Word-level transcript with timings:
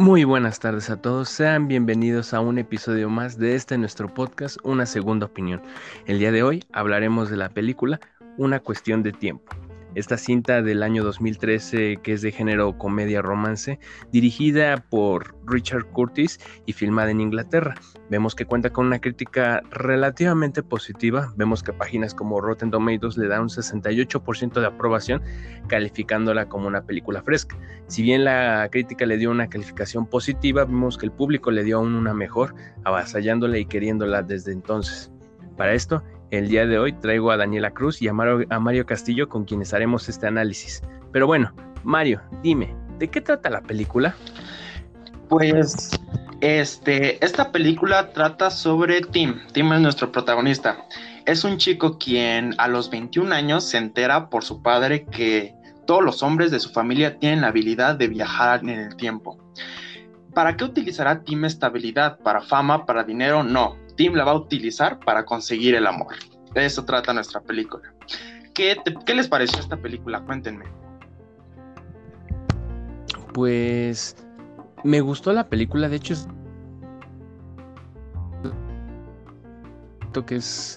Muy 0.00 0.22
buenas 0.22 0.60
tardes 0.60 0.90
a 0.90 1.02
todos, 1.02 1.28
sean 1.28 1.66
bienvenidos 1.66 2.32
a 2.32 2.38
un 2.38 2.58
episodio 2.58 3.10
más 3.10 3.36
de 3.36 3.56
este 3.56 3.76
nuestro 3.76 4.14
podcast, 4.14 4.56
Una 4.62 4.86
Segunda 4.86 5.26
Opinión. 5.26 5.60
El 6.06 6.20
día 6.20 6.30
de 6.30 6.44
hoy 6.44 6.64
hablaremos 6.72 7.30
de 7.30 7.36
la 7.36 7.48
película 7.48 7.98
Una 8.36 8.60
Cuestión 8.60 9.02
de 9.02 9.10
Tiempo. 9.10 9.67
Esta 9.94 10.16
cinta 10.18 10.62
del 10.62 10.82
año 10.82 11.02
2013 11.02 11.98
que 12.02 12.12
es 12.12 12.22
de 12.22 12.30
género 12.30 12.76
comedia 12.76 13.22
romance, 13.22 13.78
dirigida 14.12 14.84
por 14.90 15.34
Richard 15.46 15.86
Curtis 15.86 16.38
y 16.66 16.72
filmada 16.72 17.10
en 17.10 17.20
Inglaterra. 17.20 17.74
Vemos 18.10 18.34
que 18.34 18.44
cuenta 18.44 18.70
con 18.70 18.86
una 18.86 19.00
crítica 19.00 19.62
relativamente 19.70 20.62
positiva, 20.62 21.32
vemos 21.36 21.62
que 21.62 21.72
páginas 21.72 22.14
como 22.14 22.40
Rotten 22.40 22.70
Tomatoes 22.70 23.16
le 23.16 23.28
da 23.28 23.40
un 23.40 23.48
68% 23.48 24.60
de 24.60 24.66
aprobación, 24.66 25.22
calificándola 25.68 26.48
como 26.48 26.68
una 26.68 26.82
película 26.82 27.22
fresca. 27.22 27.56
Si 27.86 28.02
bien 28.02 28.24
la 28.24 28.68
crítica 28.70 29.06
le 29.06 29.16
dio 29.16 29.30
una 29.30 29.48
calificación 29.48 30.06
positiva, 30.06 30.64
vemos 30.64 30.98
que 30.98 31.06
el 31.06 31.12
público 31.12 31.50
le 31.50 31.64
dio 31.64 31.78
aún 31.78 31.94
una 31.94 32.14
mejor, 32.14 32.54
avasallándola 32.84 33.58
y 33.58 33.66
queriéndola 33.66 34.22
desde 34.22 34.52
entonces. 34.52 35.10
Para 35.56 35.74
esto, 35.74 36.02
el 36.30 36.48
día 36.48 36.66
de 36.66 36.78
hoy 36.78 36.92
traigo 36.92 37.30
a 37.30 37.36
Daniela 37.36 37.70
Cruz 37.70 38.02
y 38.02 38.08
a 38.08 38.12
Mario, 38.12 38.86
Castillo 38.86 39.28
con 39.28 39.44
quienes 39.44 39.72
haremos 39.72 40.08
este 40.08 40.26
análisis. 40.26 40.82
Pero 41.12 41.26
bueno, 41.26 41.52
Mario, 41.84 42.20
dime, 42.42 42.74
¿de 42.98 43.08
qué 43.08 43.20
trata 43.20 43.50
la 43.50 43.62
película? 43.62 44.14
Pues 45.28 45.90
este, 46.40 47.24
esta 47.24 47.50
película 47.50 48.12
trata 48.12 48.50
sobre 48.50 49.00
Tim. 49.00 49.40
Tim 49.52 49.72
es 49.72 49.80
nuestro 49.80 50.12
protagonista. 50.12 50.84
Es 51.26 51.44
un 51.44 51.58
chico 51.58 51.98
quien 51.98 52.54
a 52.58 52.68
los 52.68 52.90
21 52.90 53.34
años 53.34 53.64
se 53.64 53.78
entera 53.78 54.30
por 54.30 54.44
su 54.44 54.62
padre 54.62 55.04
que 55.06 55.54
todos 55.86 56.02
los 56.02 56.22
hombres 56.22 56.50
de 56.50 56.60
su 56.60 56.70
familia 56.70 57.18
tienen 57.18 57.40
la 57.40 57.48
habilidad 57.48 57.96
de 57.96 58.08
viajar 58.08 58.60
en 58.60 58.70
el 58.70 58.96
tiempo. 58.96 59.38
¿Para 60.34 60.56
qué 60.56 60.64
utilizará 60.64 61.22
Tim 61.24 61.44
esta 61.46 61.66
habilidad? 61.66 62.18
¿Para 62.20 62.42
fama? 62.42 62.86
¿Para 62.86 63.04
dinero? 63.04 63.42
No. 63.42 63.76
Tim 63.98 64.14
la 64.14 64.24
va 64.24 64.30
a 64.30 64.36
utilizar 64.36 65.00
para 65.00 65.24
conseguir 65.24 65.74
el 65.74 65.84
amor. 65.84 66.14
De 66.54 66.64
eso 66.64 66.84
trata 66.84 67.12
nuestra 67.12 67.40
película. 67.40 67.92
¿Qué, 68.54 68.80
les 69.12 69.26
pareció 69.26 69.58
esta 69.58 69.76
película? 69.76 70.20
Cuéntenme. 70.24 70.64
Pues 73.34 74.16
me 74.84 75.00
gustó 75.00 75.32
la 75.32 75.48
película, 75.48 75.88
de 75.88 75.96
hecho 75.96 76.14
es 76.14 76.28
que 80.26 80.36
es 80.36 80.76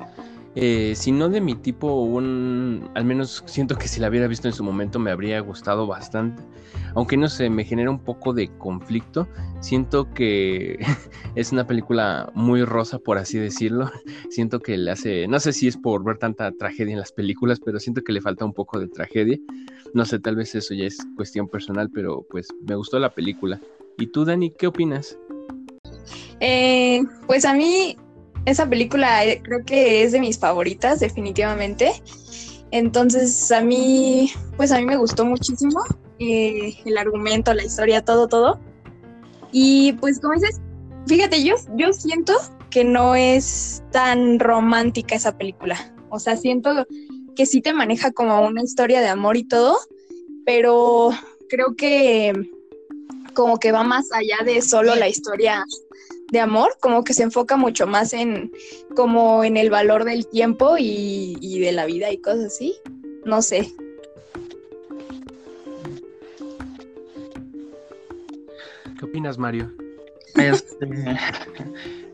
eh, 0.56 0.94
si 0.96 1.14
no 1.14 1.30
de 1.30 1.40
mi 1.40 1.56
tipo, 1.56 2.02
un, 2.02 2.90
al 2.94 3.06
menos 3.06 3.44
siento 3.46 3.78
que 3.78 3.88
si 3.88 4.02
la 4.02 4.10
hubiera 4.10 4.28
visto 4.28 4.50
en 4.50 4.54
su 4.54 4.64
momento 4.64 5.00
me 5.00 5.12
habría 5.12 5.40
gustado 5.40 5.88
bastante. 5.88 6.44
Aunque 6.94 7.16
no 7.16 7.30
sé, 7.30 7.50
me 7.50 7.64
genera 7.64 7.90
un 7.90 8.00
poco 8.00 8.34
de 8.34 8.50
conflicto. 8.58 9.30
Siento 9.62 10.14
que 10.14 10.78
es 11.36 11.54
una 11.54 11.66
película 11.66 12.30
muy 12.34 12.66
rosa, 12.66 13.00
por 13.00 13.18
así 13.18 13.40
decirlo. 13.40 13.90
Siento 14.30 14.60
que 14.60 14.78
le 14.78 14.92
hace, 14.92 15.28
no 15.28 15.40
sé 15.40 15.54
si 15.54 15.68
es 15.68 15.78
por 15.78 16.04
ver 16.04 16.18
tanta 16.18 16.52
tragedia 16.52 16.94
en 16.94 17.00
las 17.00 17.14
películas, 17.14 17.60
pero 17.64 17.80
siento 17.80 18.02
que 18.02 18.12
le 18.12 18.22
falta 18.22 18.44
un 18.44 18.54
poco 18.54 18.78
de 18.78 18.88
tragedia. 18.88 19.38
No 19.94 20.06
sé, 20.06 20.20
tal 20.20 20.36
vez 20.36 20.54
eso 20.56 20.74
ya 20.74 20.86
es 20.86 20.98
cuestión 21.16 21.48
personal, 21.48 21.90
pero 21.90 22.26
pues 22.30 22.50
me 22.68 22.76
gustó 22.76 23.00
la 23.00 23.14
película. 23.14 23.60
¿Y 23.98 24.08
tú, 24.08 24.26
Dani, 24.26 24.52
qué 24.52 24.68
opinas? 24.68 25.18
Eh, 26.40 27.02
pues 27.28 27.46
a 27.46 27.54
mí 27.54 27.96
esa 28.46 28.68
película 28.68 29.26
eh, 29.26 29.42
creo 29.44 29.64
que 29.66 30.04
es 30.04 30.12
de 30.12 30.20
mis 30.20 30.40
favoritas, 30.40 31.00
definitivamente. 31.00 31.92
Entonces, 32.72 33.52
a 33.52 33.62
mí, 33.62 34.32
pues 34.58 34.72
a 34.72 34.80
mí 34.80 34.86
me 34.86 34.98
gustó 34.98 35.26
muchísimo 35.26 35.82
eh, 36.20 36.78
el 36.86 36.98
argumento, 36.98 37.54
la 37.54 37.64
historia, 37.64 38.04
todo, 38.04 38.28
todo. 38.28 38.60
Y 39.52 39.94
pues 39.94 40.20
como 40.20 40.36
dices, 40.36 40.62
fíjate, 41.08 41.44
yo, 41.44 41.56
yo 41.76 41.92
siento 41.92 42.34
que 42.70 42.84
no 42.84 43.16
es 43.16 43.84
tan 43.92 44.40
romántica 44.40 45.16
esa 45.16 45.38
película. 45.38 45.94
O 46.10 46.20
sea, 46.20 46.38
siento 46.38 46.88
que 47.36 47.46
sí 47.46 47.62
te 47.62 47.74
maneja 47.74 48.12
como 48.12 48.46
una 48.46 48.64
historia 48.64 49.02
de 49.02 49.10
amor 49.10 49.36
y 49.36 49.44
todo, 49.44 49.78
pero 50.46 51.12
creo 51.50 51.76
que 51.76 52.34
como 53.34 53.60
que 53.60 53.72
va 53.72 53.84
más 53.84 54.12
allá 54.14 54.38
de 54.46 54.62
solo 54.62 54.96
la 54.96 55.08
historia 55.08 55.66
de 56.32 56.40
amor, 56.40 56.78
como 56.80 57.04
que 57.04 57.14
se 57.14 57.24
enfoca 57.24 57.58
mucho 57.58 57.86
más 57.86 58.14
en 58.14 58.52
como 58.96 59.44
en 59.44 59.58
el 59.58 59.70
valor 59.70 60.06
del 60.06 60.26
tiempo 60.28 60.76
y, 60.80 61.60
de 61.60 61.72
la 61.74 61.86
vida 61.86 62.10
y 62.10 62.18
cosas 62.20 62.46
así. 62.46 62.76
No 63.26 63.42
sé. 63.42 63.70
¿Qué 68.98 69.06
opinas, 69.06 69.38
Mario? 69.38 69.72
Este, 70.36 70.88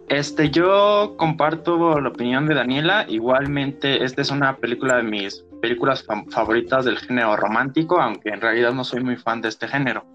este, 0.10 0.50
yo 0.50 1.16
comparto 1.18 2.00
la 2.02 2.10
opinión 2.10 2.48
de 2.48 2.56
Daniela. 2.56 3.06
Igualmente, 3.08 4.04
esta 4.04 4.24
es 4.24 4.32
una 4.32 4.58
película 4.58 4.98
de 4.98 5.04
mis 5.04 5.46
películas 5.62 6.04
favoritas 6.30 6.86
del 6.86 6.98
género 6.98 7.36
romántico, 7.36 8.02
aunque 8.02 8.30
en 8.30 8.42
realidad 8.42 8.74
no 8.74 8.84
soy 8.84 9.04
muy 9.04 9.16
fan 9.16 9.42
de 9.42 9.50
este 9.50 9.68
género. 9.68 10.06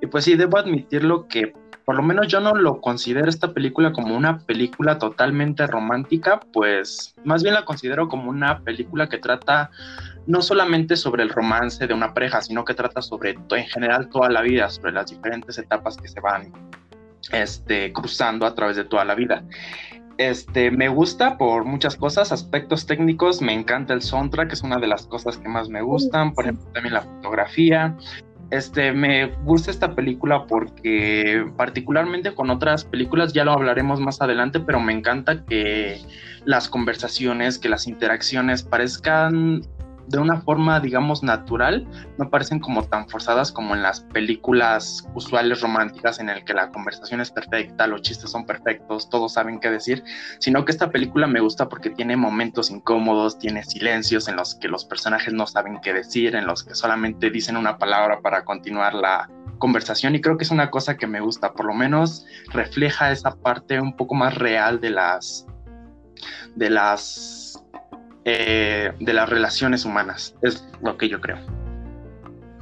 Y 0.00 0.06
pues 0.06 0.24
sí, 0.24 0.36
debo 0.36 0.58
admitirlo 0.58 1.26
que 1.28 1.52
por 1.84 1.96
lo 1.96 2.02
menos 2.02 2.28
yo 2.28 2.40
no 2.40 2.54
lo 2.54 2.80
considero 2.80 3.28
esta 3.28 3.52
película 3.52 3.92
como 3.92 4.16
una 4.16 4.38
película 4.38 4.98
totalmente 4.98 5.66
romántica, 5.66 6.40
pues 6.52 7.14
más 7.24 7.42
bien 7.42 7.54
la 7.54 7.64
considero 7.64 8.08
como 8.08 8.30
una 8.30 8.60
película 8.60 9.08
que 9.08 9.18
trata 9.18 9.70
no 10.26 10.40
solamente 10.40 10.96
sobre 10.96 11.22
el 11.22 11.28
romance 11.28 11.86
de 11.86 11.92
una 11.92 12.14
pareja, 12.14 12.40
sino 12.40 12.64
que 12.64 12.74
trata 12.74 13.02
sobre 13.02 13.32
en 13.50 13.66
general 13.66 14.08
toda 14.08 14.30
la 14.30 14.40
vida, 14.40 14.70
sobre 14.70 14.92
las 14.92 15.10
diferentes 15.10 15.58
etapas 15.58 15.96
que 15.98 16.08
se 16.08 16.20
van 16.20 16.52
este, 17.32 17.92
cruzando 17.92 18.46
a 18.46 18.54
través 18.54 18.76
de 18.76 18.84
toda 18.84 19.04
la 19.04 19.14
vida. 19.14 19.44
Este, 20.16 20.70
me 20.70 20.88
gusta 20.88 21.36
por 21.36 21.64
muchas 21.64 21.96
cosas, 21.96 22.30
aspectos 22.30 22.86
técnicos, 22.86 23.42
me 23.42 23.52
encanta 23.52 23.94
el 23.94 24.00
soundtrack, 24.00 24.52
es 24.52 24.62
una 24.62 24.78
de 24.78 24.86
las 24.86 25.06
cosas 25.06 25.36
que 25.36 25.48
más 25.48 25.68
me 25.68 25.82
gustan, 25.82 26.32
por 26.32 26.44
ejemplo, 26.44 26.64
también 26.72 26.94
la 26.94 27.02
fotografía, 27.02 27.96
este, 28.56 28.92
me 28.92 29.26
gusta 29.44 29.70
esta 29.70 29.94
película 29.94 30.46
porque 30.46 31.44
particularmente 31.56 32.34
con 32.34 32.50
otras 32.50 32.84
películas, 32.84 33.32
ya 33.32 33.44
lo 33.44 33.52
hablaremos 33.52 34.00
más 34.00 34.20
adelante, 34.20 34.60
pero 34.60 34.80
me 34.80 34.92
encanta 34.92 35.44
que 35.44 36.00
las 36.44 36.68
conversaciones, 36.68 37.58
que 37.58 37.68
las 37.68 37.86
interacciones 37.86 38.62
parezcan 38.62 39.62
de 40.08 40.18
una 40.18 40.40
forma, 40.40 40.80
digamos, 40.80 41.22
natural, 41.22 41.86
no 42.18 42.30
parecen 42.30 42.60
como 42.60 42.84
tan 42.84 43.08
forzadas 43.08 43.52
como 43.52 43.74
en 43.74 43.82
las 43.82 44.00
películas 44.00 45.08
usuales 45.14 45.60
románticas 45.60 46.20
en 46.20 46.28
el 46.28 46.44
que 46.44 46.54
la 46.54 46.70
conversación 46.70 47.20
es 47.20 47.30
perfecta, 47.30 47.86
los 47.86 48.02
chistes 48.02 48.30
son 48.30 48.46
perfectos, 48.46 49.08
todos 49.08 49.34
saben 49.34 49.60
qué 49.60 49.70
decir, 49.70 50.04
sino 50.38 50.64
que 50.64 50.72
esta 50.72 50.90
película 50.90 51.26
me 51.26 51.40
gusta 51.40 51.68
porque 51.68 51.90
tiene 51.90 52.16
momentos 52.16 52.70
incómodos, 52.70 53.38
tiene 53.38 53.64
silencios 53.64 54.28
en 54.28 54.36
los 54.36 54.54
que 54.54 54.68
los 54.68 54.84
personajes 54.84 55.32
no 55.32 55.46
saben 55.46 55.80
qué 55.80 55.92
decir, 55.92 56.36
en 56.36 56.46
los 56.46 56.64
que 56.64 56.74
solamente 56.74 57.30
dicen 57.30 57.56
una 57.56 57.78
palabra 57.78 58.20
para 58.20 58.44
continuar 58.44 58.94
la 58.94 59.30
conversación 59.58 60.14
y 60.14 60.20
creo 60.20 60.36
que 60.36 60.44
es 60.44 60.50
una 60.50 60.70
cosa 60.70 60.96
que 60.96 61.06
me 61.06 61.20
gusta, 61.20 61.52
por 61.52 61.66
lo 61.66 61.74
menos 61.74 62.26
refleja 62.52 63.10
esa 63.10 63.34
parte 63.36 63.80
un 63.80 63.96
poco 63.96 64.14
más 64.14 64.34
real 64.34 64.80
de 64.80 64.90
las 64.90 65.46
de 66.54 66.70
las 66.70 67.43
eh, 68.24 68.92
de 68.98 69.12
las 69.12 69.28
relaciones 69.28 69.84
humanas. 69.84 70.34
Es 70.42 70.66
lo 70.82 70.96
que 70.96 71.08
yo 71.08 71.20
creo. 71.20 71.38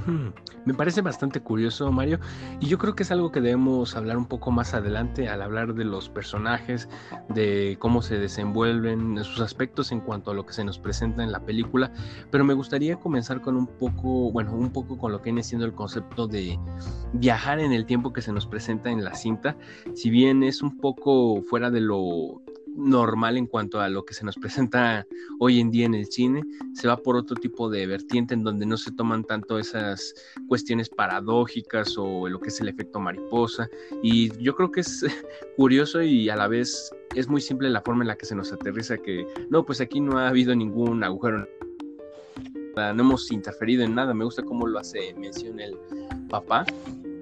Hmm, 0.07 0.31
me 0.65 0.75
parece 0.75 1.01
bastante 1.01 1.41
curioso, 1.41 1.91
Mario, 1.93 2.19
y 2.61 2.67
yo 2.67 2.77
creo 2.79 2.97
que 2.97 3.05
es 3.05 3.13
algo 3.13 3.31
que 3.31 3.41
debemos 3.41 3.95
hablar 3.95 4.17
un 4.17 4.27
poco 4.27 4.51
más 4.51 4.75
adelante 4.75 5.29
al 5.29 5.43
hablar 5.43 5.75
de 5.75 5.85
los 5.85 6.09
personajes, 6.09 6.89
de 7.29 7.77
cómo 7.79 8.03
se 8.03 8.19
desenvuelven, 8.19 9.15
de 9.15 9.23
sus 9.23 9.41
aspectos 9.41 9.93
en 9.93 10.01
cuanto 10.01 10.33
a 10.33 10.35
lo 10.35 10.45
que 10.45 10.55
se 10.55 10.65
nos 10.65 10.79
presenta 10.79 11.23
en 11.23 11.31
la 11.31 11.41
película, 11.41 11.93
pero 12.33 12.45
me 12.45 12.55
gustaría 12.55 12.97
comenzar 12.97 13.41
con 13.41 13.57
un 13.57 13.67
poco, 13.67 14.33
bueno, 14.33 14.55
un 14.55 14.73
poco 14.73 14.99
con 14.99 15.13
lo 15.13 15.19
que 15.19 15.27
viene 15.27 15.45
siendo 15.45 15.67
el 15.67 15.73
concepto 15.73 16.27
de 16.27 16.59
viajar 17.13 17.61
en 17.61 17.73
el 17.73 17.87
tiempo 17.87 18.13
que 18.13 18.23
se 18.23 18.33
nos 18.33 18.47
presenta 18.47 18.91
en 18.91 19.05
la 19.05 19.15
cinta, 19.15 19.57
si 19.95 20.11
bien 20.11 20.43
es 20.43 20.63
un 20.63 20.79
poco 20.79 21.43
fuera 21.43 21.71
de 21.71 21.81
lo 21.81 22.43
normal 22.75 23.37
en 23.37 23.47
cuanto 23.47 23.81
a 23.81 23.89
lo 23.89 24.05
que 24.05 24.15
se 24.15 24.25
nos 24.25 24.37
presenta 24.41 25.07
hoy 25.39 25.61
en 25.61 25.71
día 25.71 25.87
en 25.87 25.95
el 25.95 26.07
cine, 26.07 26.43
se 26.73 26.89
va 26.89 26.97
por 26.97 27.17
otro 27.17 27.37
tipo 27.37 27.69
de 27.71 27.87
vertiente 27.87 28.35
en 28.35 28.45
donde 28.45 28.67
no 28.67 28.77
se 28.77 28.93
toman 28.93 29.25
tanto 29.25 29.59
esas 29.59 30.15
cuestiones 30.49 30.89
paradójicas 30.89 31.97
o 31.99 32.29
lo 32.29 32.41
que 32.41 32.49
es 32.49 32.61
el 32.61 32.69
efecto 32.69 33.01
mariposa. 33.01 33.69
Y 34.03 34.31
yo 34.43 34.55
creo 34.55 34.71
que 34.71 34.81
es 34.81 35.05
curioso 35.57 36.03
y 36.03 36.29
a 36.29 36.37
la 36.37 36.49
vez 36.49 36.91
es 37.15 37.29
muy 37.29 37.41
simple 37.41 37.71
la 37.71 37.83
forma 37.83 38.05
en 38.05 38.09
la 38.09 38.17
que 38.17 38.27
se 38.27 38.35
nos 38.35 38.53
aterriza 38.53 38.97
que 38.99 39.27
no, 39.51 39.65
pues 39.65 39.81
aquí 39.81 40.01
no 40.01 40.19
ha 40.19 40.29
habido 40.29 40.55
ningún 40.55 41.05
agujero. 41.05 41.47
No 42.75 43.03
hemos 43.03 43.31
interferido 43.31 43.85
en 43.85 43.95
nada. 43.95 44.15
Me 44.15 44.25
gusta 44.25 44.43
cómo 44.43 44.67
lo 44.67 44.79
hace 44.79 45.13
mención 45.15 45.61
el 45.61 45.77
papá. 46.31 46.65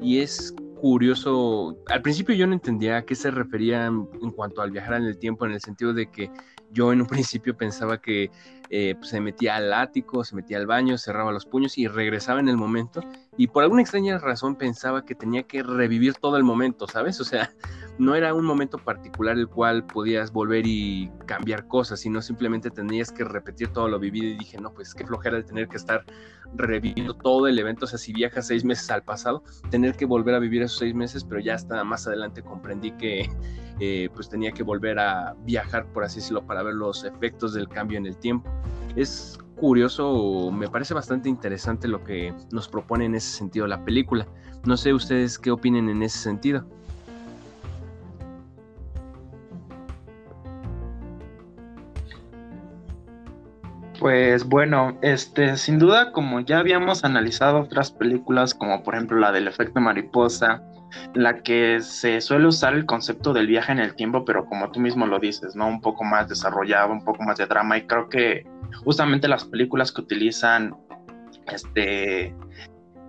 Y 0.00 0.20
es 0.20 0.55
curioso. 0.81 1.77
Al 1.88 2.03
principio 2.03 2.35
yo 2.35 2.47
no 2.47 2.55
entendía 2.55 2.97
a 2.99 3.03
qué 3.03 3.15
se 3.15 3.31
refería 3.31 3.87
en, 3.87 4.06
cuanto 4.35 4.62
al 4.62 4.71
viajar 4.71 4.94
en 4.94 5.05
el 5.05 5.19
tiempo, 5.19 5.44
en 5.44 5.53
el 5.53 5.61
sentido 5.61 5.93
de 5.93 6.11
que 6.11 6.31
yo 6.73 6.93
en 6.93 7.03
un 7.03 7.06
principio 7.06 7.56
pensaba 7.56 8.00
que 8.00 8.31
eh, 8.71 8.94
pues, 8.97 9.11
se 9.11 9.21
metía 9.21 9.56
al 9.56 9.73
ático, 9.73 10.25
se 10.25 10.35
metía 10.35 10.56
al 10.56 10.67
baño, 10.67 10.97
cerraba 10.97 11.32
los 11.32 11.47
puños 11.47 11.77
y 11.77 11.87
regresaba 11.87 12.41
en 12.41 12.49
el 12.49 12.56
momento. 12.56 13.03
Y 13.40 13.46
por 13.46 13.62
alguna 13.62 13.81
extraña 13.81 14.19
razón 14.19 14.54
pensaba 14.54 15.06
que 15.06 15.14
tenía 15.14 15.44
que 15.44 15.62
revivir 15.62 16.12
todo 16.12 16.37
el 16.37 16.44
momento, 16.44 16.87
¿sabes? 16.87 17.22
O 17.22 17.25
sea, 17.25 17.50
no 17.98 18.14
era 18.14 18.34
un 18.34 18.44
momento 18.44 18.76
particular 18.76 19.38
el 19.38 19.48
cual 19.48 19.87
podías 19.87 20.31
volver 20.31 20.66
y 20.66 21.10
cambiar 21.25 21.66
cosas, 21.66 22.00
sino 22.00 22.20
simplemente 22.20 22.70
tenías 22.70 23.10
que 23.10 23.25
repetir 23.25 23.69
todo 23.69 23.88
lo 23.88 23.98
vivido 23.98 24.26
y 24.26 24.37
dije, 24.37 24.60
no, 24.60 24.75
pues 24.75 24.94
qué 24.94 25.06
flojera 25.06 25.38
de 25.38 25.44
tener 25.44 25.69
que 25.69 25.78
estar 25.78 26.04
reviviendo 26.54 27.14
todo 27.14 27.46
el 27.46 27.58
evento, 27.58 27.87
o 27.87 27.88
sea, 27.88 27.98
si 27.98 28.12
viajas 28.12 28.46
seis 28.46 28.62
meses 28.62 28.90
al 28.90 29.04
pasado, 29.04 29.43
tener 29.70 29.96
que 29.96 30.04
volver 30.04 30.34
a 30.34 30.38
vivir 30.38 30.60
esos 30.60 30.76
seis 30.76 30.94
meses, 30.94 31.25
pero 31.25 31.40
ya 31.40 31.54
hasta 31.54 31.82
más 31.82 32.06
adelante 32.06 32.43
comprendí 32.43 32.90
que 32.93 33.26
eh, 33.81 34.10
pues 34.12 34.28
tenía 34.28 34.52
que 34.52 34.64
volver 34.64 34.98
a 34.98 35.34
viajar, 35.46 35.86
por 35.94 36.04
así 36.04 36.16
decirlo, 36.16 36.44
para 36.44 36.62
ver 36.62 36.75
los 36.75 37.04
efectos 37.04 37.54
del 37.54 37.70
cambio 37.70 37.96
en 37.96 38.04
el 38.04 38.19
tiempo. 38.19 38.50
Es 38.96 39.38
curioso, 39.60 40.50
me 40.50 40.68
parece 40.68 40.94
bastante 40.94 41.28
interesante 41.28 41.86
lo 41.86 42.02
que 42.02 42.34
nos 42.50 42.66
propone 42.66 43.04
en 43.04 43.14
ese 43.14 43.36
sentido 43.36 43.66
la 43.66 43.84
película. 43.84 44.26
No 44.64 44.76
sé 44.76 44.94
ustedes 44.94 45.38
qué 45.38 45.50
opinen 45.50 45.90
en 45.90 46.02
ese 46.02 46.18
sentido. 46.18 46.64
Pues 54.00 54.44
bueno, 54.44 54.96
este, 55.02 55.58
sin 55.58 55.78
duda, 55.78 56.10
como 56.12 56.40
ya 56.40 56.58
habíamos 56.58 57.04
analizado 57.04 57.60
otras 57.60 57.90
películas, 57.90 58.54
como 58.54 58.82
por 58.82 58.94
ejemplo 58.94 59.18
la 59.18 59.30
del 59.30 59.46
efecto 59.46 59.78
mariposa, 59.78 60.62
la 61.14 61.42
que 61.42 61.81
se 61.81 62.20
suele 62.20 62.46
usar 62.46 62.75
el 62.75 62.87
concepto 62.87 63.32
del 63.32 63.46
viaje 63.46 63.72
en 63.72 63.78
el 63.78 63.94
tiempo, 63.94 64.25
pero 64.25 64.46
como 64.46 64.70
tú 64.70 64.81
mismo 64.81 65.06
lo 65.06 65.19
dices, 65.19 65.54
¿no? 65.56 65.69
Un 65.69 65.81
poco 65.81 66.04
más 66.04 66.28
desarrollado, 66.28 66.92
un 66.92 67.04
poco 67.04 67.22
más 67.22 67.38
de 67.38 67.46
drama, 67.46 67.78
y 67.78 67.87
creo 67.87 68.08
que 68.08 68.46
justamente 68.84 69.28
las 69.28 69.44
películas 69.44 69.92
que 69.92 70.02
utilizan 70.02 70.75
este 71.52 72.34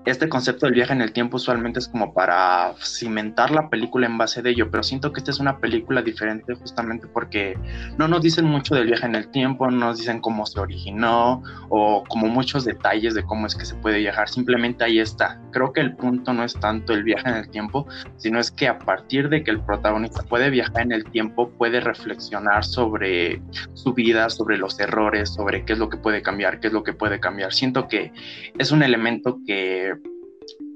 este 0.05 0.29
concepto 0.29 0.65
del 0.65 0.75
viaje 0.75 0.93
en 0.93 1.01
el 1.01 1.13
tiempo 1.13 1.37
usualmente 1.37 1.79
es 1.79 1.87
como 1.87 2.13
para 2.13 2.73
cimentar 2.81 3.51
la 3.51 3.69
película 3.69 4.07
en 4.07 4.17
base 4.17 4.41
de 4.41 4.49
ello, 4.49 4.71
pero 4.71 4.81
siento 4.81 5.13
que 5.13 5.19
esta 5.19 5.31
es 5.31 5.39
una 5.39 5.59
película 5.59 6.01
diferente 6.01 6.55
justamente 6.55 7.07
porque 7.07 7.57
no 7.97 8.07
nos 8.07 8.21
dicen 8.21 8.45
mucho 8.45 8.73
del 8.73 8.87
viaje 8.87 9.05
en 9.05 9.15
el 9.15 9.29
tiempo, 9.29 9.69
no 9.69 9.77
nos 9.87 9.99
dicen 9.99 10.19
cómo 10.19 10.45
se 10.45 10.59
originó 10.59 11.43
o 11.69 12.03
como 12.07 12.27
muchos 12.27 12.65
detalles 12.65 13.13
de 13.13 13.23
cómo 13.23 13.45
es 13.45 13.55
que 13.55 13.65
se 13.65 13.75
puede 13.75 13.99
viajar, 13.99 14.27
simplemente 14.27 14.83
ahí 14.83 14.99
está. 14.99 15.39
Creo 15.51 15.71
que 15.71 15.81
el 15.81 15.95
punto 15.95 16.33
no 16.33 16.43
es 16.43 16.53
tanto 16.55 16.93
el 16.93 17.03
viaje 17.03 17.29
en 17.29 17.35
el 17.35 17.49
tiempo, 17.49 17.87
sino 18.17 18.39
es 18.39 18.49
que 18.49 18.67
a 18.67 18.79
partir 18.79 19.29
de 19.29 19.43
que 19.43 19.51
el 19.51 19.61
protagonista 19.61 20.23
puede 20.23 20.49
viajar 20.49 20.81
en 20.81 20.93
el 20.93 21.03
tiempo, 21.05 21.51
puede 21.51 21.79
reflexionar 21.79 22.65
sobre 22.65 23.41
su 23.73 23.93
vida, 23.93 24.29
sobre 24.29 24.57
los 24.57 24.79
errores, 24.79 25.29
sobre 25.29 25.63
qué 25.63 25.73
es 25.73 25.79
lo 25.79 25.89
que 25.89 25.97
puede 25.97 26.21
cambiar, 26.21 26.59
qué 26.59 26.67
es 26.67 26.73
lo 26.73 26.83
que 26.83 26.93
puede 26.93 27.19
cambiar. 27.19 27.53
Siento 27.53 27.87
que 27.87 28.11
es 28.57 28.71
un 28.71 28.81
elemento 28.81 29.39
que 29.45 29.91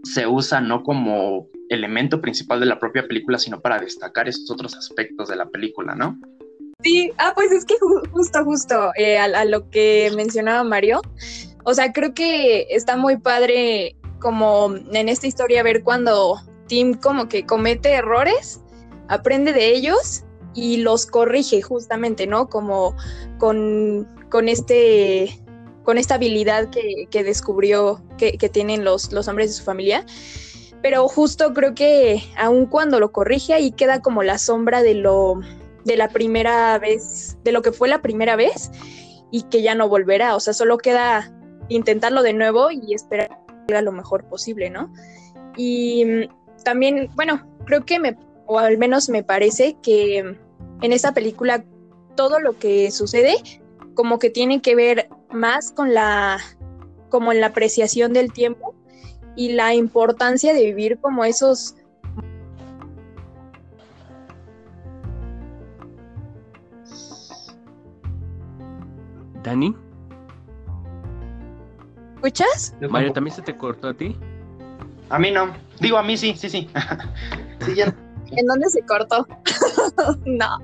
se 0.05 0.27
usa 0.27 0.61
no 0.61 0.83
como 0.83 1.47
elemento 1.69 2.21
principal 2.21 2.59
de 2.59 2.67
la 2.67 2.79
propia 2.79 3.07
película, 3.07 3.39
sino 3.39 3.59
para 3.59 3.79
destacar 3.79 4.27
esos 4.27 4.49
otros 4.51 4.75
aspectos 4.75 5.29
de 5.29 5.35
la 5.35 5.47
película, 5.47 5.95
¿no? 5.95 6.17
Sí, 6.83 7.11
ah, 7.17 7.31
pues 7.33 7.51
es 7.51 7.65
que 7.65 7.75
justo, 8.11 8.43
justo 8.43 8.91
eh, 8.95 9.17
a, 9.17 9.45
lo 9.45 9.69
que 9.71 10.11
mencionaba 10.15 10.63
Mario, 10.63 11.01
o 11.63 11.73
sea, 11.73 11.91
creo 11.91 12.13
que 12.13 12.67
está 12.69 12.95
muy 12.95 13.17
padre 13.17 13.95
como 14.19 14.73
en 14.91 15.09
esta 15.09 15.25
historia 15.25 15.63
ver 15.63 15.83
cuando 15.83 16.39
Tim 16.67 16.93
como 16.93 17.27
que 17.27 17.45
comete 17.45 17.93
errores, 17.93 18.61
aprende 19.07 19.53
de 19.53 19.73
ellos 19.73 20.23
y 20.53 20.77
los 20.77 21.05
corrige 21.07 21.61
justamente, 21.61 22.27
¿no? 22.27 22.49
Como 22.49 22.95
con, 23.39 24.07
con 24.29 24.47
este 24.47 25.39
con 25.85 25.97
esta 25.97 26.15
habilidad 26.15 26.69
que, 26.69 27.23
descubrió 27.23 28.01
que, 28.17 28.37
tienen 28.49 28.83
los, 28.83 29.13
los 29.13 29.27
hombres 29.27 29.51
de 29.51 29.53
su 29.53 29.63
familia. 29.63 30.05
Pero 30.81 31.07
justo 31.07 31.53
creo 31.53 31.73
que 31.73 32.21
aun 32.37 32.65
cuando 32.65 32.99
lo 32.99 33.11
corrige, 33.11 33.53
ahí 33.53 33.71
queda 33.71 34.01
como 34.01 34.23
la 34.23 34.37
sombra 34.37 34.83
de 34.83 34.95
lo 34.95 35.39
de 35.85 35.95
la 35.95 36.09
primera 36.09 36.77
vez, 36.79 37.37
de 37.43 37.51
lo 37.51 37.61
que 37.61 37.71
fue 37.71 37.87
la 37.87 38.01
primera 38.01 38.35
vez 38.35 38.71
y 39.31 39.43
que 39.43 39.61
ya 39.61 39.75
no 39.75 39.87
volverá. 39.87 40.35
O 40.35 40.39
sea, 40.39 40.53
solo 40.53 40.77
queda 40.77 41.31
intentarlo 41.69 42.23
de 42.23 42.33
nuevo 42.33 42.71
y 42.71 42.93
esperar 42.93 43.29
que 43.67 43.73
haga 43.73 43.81
lo 43.81 43.91
mejor 43.91 44.25
posible, 44.25 44.69
¿no? 44.69 44.91
Y 45.55 46.03
mm, 46.05 46.63
también, 46.63 47.09
bueno, 47.15 47.47
creo 47.65 47.85
que 47.85 47.99
me, 47.99 48.17
o 48.47 48.59
al 48.59 48.77
menos 48.77 49.09
me 49.09 49.23
parece 49.23 49.77
que 49.81 50.17
en 50.17 50.93
esta 50.93 51.13
película 51.13 51.63
todo 52.15 52.39
lo 52.39 52.57
que 52.57 52.91
sucede 52.91 53.35
como 53.93 54.19
que 54.19 54.29
tiene 54.29 54.61
que 54.61 54.75
ver 54.75 55.09
más 55.35 55.71
con 55.71 55.93
la, 55.93 56.39
como 57.09 57.31
en 57.31 57.41
la 57.41 57.47
apreciación 57.47 58.13
del 58.13 58.31
tiempo 58.31 58.75
y 59.35 59.53
la 59.53 59.73
importancia 59.73 60.53
de 60.53 60.63
vivir 60.63 60.99
como 60.99 61.25
esos 61.25 61.75
Dani. 69.43 69.75
¿Escuchas? 72.15 72.73
Mario, 72.89 73.13
¿también 73.13 73.35
se 73.35 73.43
te 73.43 73.55
cortó 73.55 73.89
a 73.89 73.93
ti? 73.93 74.17
A 75.09 75.19
mí 75.19 75.29
no. 75.29 75.53
Digo, 75.79 75.97
a 75.97 76.03
mí 76.03 76.17
sí, 76.17 76.33
sí, 76.35 76.49
sí. 76.49 76.67
¿En 78.31 78.47
dónde 78.47 78.69
se 78.69 78.81
cortó? 78.81 79.27
no. 80.25 80.57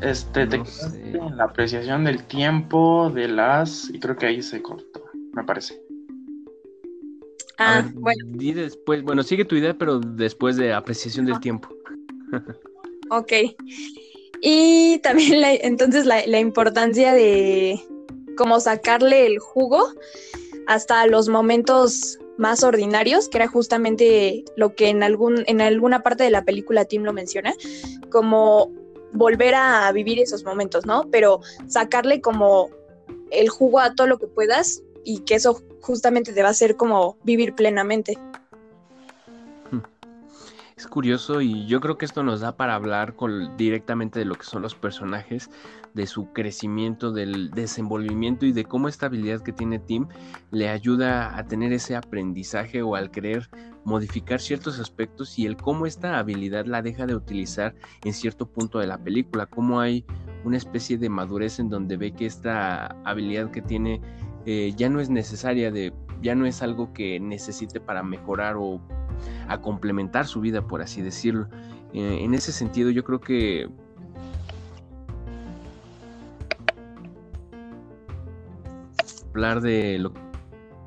Este, 0.00 0.46
te 0.46 0.56
en 0.56 1.36
la 1.36 1.44
apreciación 1.44 2.04
del 2.04 2.24
tiempo, 2.24 3.10
de 3.10 3.28
las. 3.28 3.90
Y 3.90 4.00
creo 4.00 4.16
que 4.16 4.26
ahí 4.26 4.42
se 4.42 4.62
cortó, 4.62 5.04
me 5.32 5.44
parece. 5.44 5.80
Ah, 7.58 7.86
bueno. 7.94 8.24
Y 8.38 8.52
después, 8.52 9.02
bueno, 9.02 9.22
sigue 9.22 9.44
tu 9.44 9.54
idea, 9.56 9.76
pero 9.76 10.00
después 10.00 10.56
de 10.56 10.72
apreciación 10.72 11.26
del 11.26 11.40
tiempo. 11.40 11.68
ok. 13.10 13.32
Y 14.40 14.98
también 15.02 15.42
entonces 15.62 16.06
la, 16.06 16.26
la, 16.26 16.38
importancia 16.38 17.12
de 17.12 17.78
como 18.38 18.58
sacarle 18.60 19.26
el 19.26 19.38
jugo 19.38 19.92
hasta 20.66 21.06
los 21.06 21.28
momentos 21.28 22.18
más 22.38 22.64
ordinarios, 22.64 23.28
que 23.28 23.36
era 23.36 23.48
justamente 23.48 24.44
lo 24.56 24.74
que 24.74 24.88
en 24.88 25.02
algún, 25.02 25.44
en 25.46 25.60
alguna 25.60 26.02
parte 26.02 26.24
de 26.24 26.30
la 26.30 26.44
película 26.46 26.86
Tim 26.86 27.02
lo 27.02 27.12
menciona, 27.12 27.52
como 28.10 28.72
volver 29.12 29.54
a 29.54 29.90
vivir 29.92 30.18
esos 30.18 30.44
momentos, 30.44 30.86
¿no? 30.86 31.08
Pero 31.10 31.40
sacarle 31.66 32.20
como 32.20 32.70
el 33.30 33.48
jugo 33.48 33.80
a 33.80 33.94
todo 33.94 34.06
lo 34.06 34.18
que 34.18 34.26
puedas 34.26 34.82
y 35.04 35.20
que 35.20 35.34
eso 35.34 35.62
justamente 35.80 36.32
te 36.32 36.42
va 36.42 36.48
a 36.48 36.52
hacer 36.52 36.76
como 36.76 37.16
vivir 37.24 37.54
plenamente. 37.54 38.18
Es 40.80 40.86
curioso 40.86 41.42
y 41.42 41.66
yo 41.66 41.78
creo 41.82 41.98
que 41.98 42.06
esto 42.06 42.22
nos 42.22 42.40
da 42.40 42.56
para 42.56 42.74
hablar 42.74 43.14
directamente 43.58 44.18
de 44.18 44.24
lo 44.24 44.34
que 44.34 44.46
son 44.46 44.62
los 44.62 44.74
personajes, 44.74 45.50
de 45.92 46.06
su 46.06 46.32
crecimiento, 46.32 47.12
del 47.12 47.50
desenvolvimiento 47.50 48.46
y 48.46 48.52
de 48.52 48.64
cómo 48.64 48.88
esta 48.88 49.04
habilidad 49.04 49.42
que 49.42 49.52
tiene 49.52 49.78
Tim 49.78 50.08
le 50.50 50.70
ayuda 50.70 51.36
a 51.36 51.44
tener 51.44 51.74
ese 51.74 51.96
aprendizaje 51.96 52.80
o 52.80 52.96
al 52.96 53.10
querer 53.10 53.50
modificar 53.84 54.40
ciertos 54.40 54.80
aspectos 54.80 55.38
y 55.38 55.44
el 55.44 55.58
cómo 55.58 55.84
esta 55.84 56.18
habilidad 56.18 56.64
la 56.64 56.80
deja 56.80 57.04
de 57.04 57.14
utilizar 57.14 57.74
en 58.02 58.14
cierto 58.14 58.46
punto 58.46 58.78
de 58.78 58.86
la 58.86 58.96
película, 58.96 59.44
cómo 59.44 59.80
hay 59.80 60.06
una 60.44 60.56
especie 60.56 60.96
de 60.96 61.10
madurez 61.10 61.58
en 61.58 61.68
donde 61.68 61.98
ve 61.98 62.12
que 62.12 62.24
esta 62.24 62.86
habilidad 63.04 63.50
que 63.50 63.60
tiene 63.60 64.00
eh, 64.46 64.72
ya 64.74 64.88
no 64.88 65.00
es 65.00 65.10
necesaria 65.10 65.70
de 65.70 65.92
ya 66.22 66.34
no 66.34 66.46
es 66.46 66.62
algo 66.62 66.92
que 66.92 67.18
necesite 67.20 67.80
para 67.80 68.02
mejorar 68.02 68.56
o 68.58 68.80
a 69.48 69.60
complementar 69.60 70.26
su 70.26 70.40
vida, 70.40 70.66
por 70.66 70.82
así 70.82 71.02
decirlo. 71.02 71.48
Eh, 71.92 72.18
en 72.22 72.34
ese 72.34 72.52
sentido, 72.52 72.90
yo 72.90 73.04
creo 73.04 73.20
que 73.20 73.68
hablar 79.30 79.60
de 79.60 79.98
lo 79.98 80.12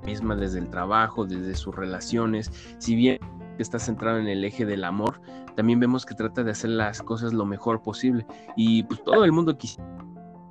misma 0.05 0.35
desde 0.35 0.59
el 0.59 0.69
trabajo, 0.69 1.25
desde 1.25 1.55
sus 1.55 1.75
relaciones, 1.75 2.51
si 2.77 2.95
bien 2.95 3.19
está 3.57 3.79
centrado 3.79 4.17
en 4.17 4.27
el 4.27 4.43
eje 4.43 4.65
del 4.65 4.83
amor, 4.83 5.21
también 5.55 5.79
vemos 5.79 6.05
que 6.05 6.15
trata 6.15 6.43
de 6.43 6.51
hacer 6.51 6.71
las 6.71 7.01
cosas 7.01 7.33
lo 7.33 7.45
mejor 7.45 7.81
posible 7.81 8.25
y 8.57 8.83
pues 8.83 9.03
todo 9.03 9.23
el 9.23 9.31
mundo 9.31 9.57
quisiera 9.57 9.87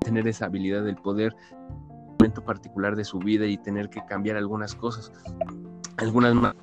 tener 0.00 0.26
esa 0.26 0.46
habilidad 0.46 0.84
del 0.84 0.96
poder 0.96 1.34
momento 2.23 2.45
particular 2.45 2.95
de 2.95 3.05
su 3.05 3.19
vida 3.19 3.47
y 3.47 3.59
tener 3.59 3.91
que 3.91 4.00
cambiar 4.07 4.37
algunas 4.37 4.76
cosas, 4.76 5.11
algunas 5.97 6.35
más 6.35 6.55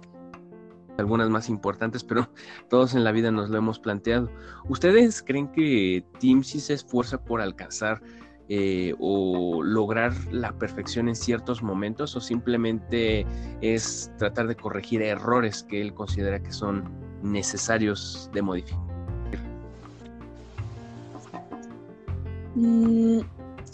algunas 0.97 1.29
más 1.29 1.47
importantes, 1.47 2.03
pero 2.03 2.29
todos 2.69 2.93
en 2.93 3.03
la 3.03 3.11
vida 3.11 3.31
nos 3.31 3.49
lo 3.49 3.57
hemos 3.57 3.79
planteado. 3.79 4.29
¿Ustedes 4.69 5.21
creen 5.21 5.49
que 5.49 6.03
Tim 6.19 6.43
sí 6.43 6.59
se 6.59 6.73
esfuerza 6.73 7.23
por 7.23 7.41
alcanzar 7.41 8.01
eh, 8.49 8.93
o 8.99 9.61
lograr 9.63 10.13
la 10.31 10.51
perfección 10.53 11.07
en 11.07 11.15
ciertos 11.15 11.61
momentos 11.61 12.15
o 12.15 12.21
simplemente 12.21 13.25
es 13.61 14.11
tratar 14.17 14.47
de 14.47 14.55
corregir 14.55 15.01
errores 15.01 15.63
que 15.63 15.81
él 15.81 15.93
considera 15.93 16.41
que 16.41 16.51
son 16.51 16.83
necesarios 17.21 18.29
de 18.33 18.41
modificar? 18.41 18.79
Mm, 22.55 23.19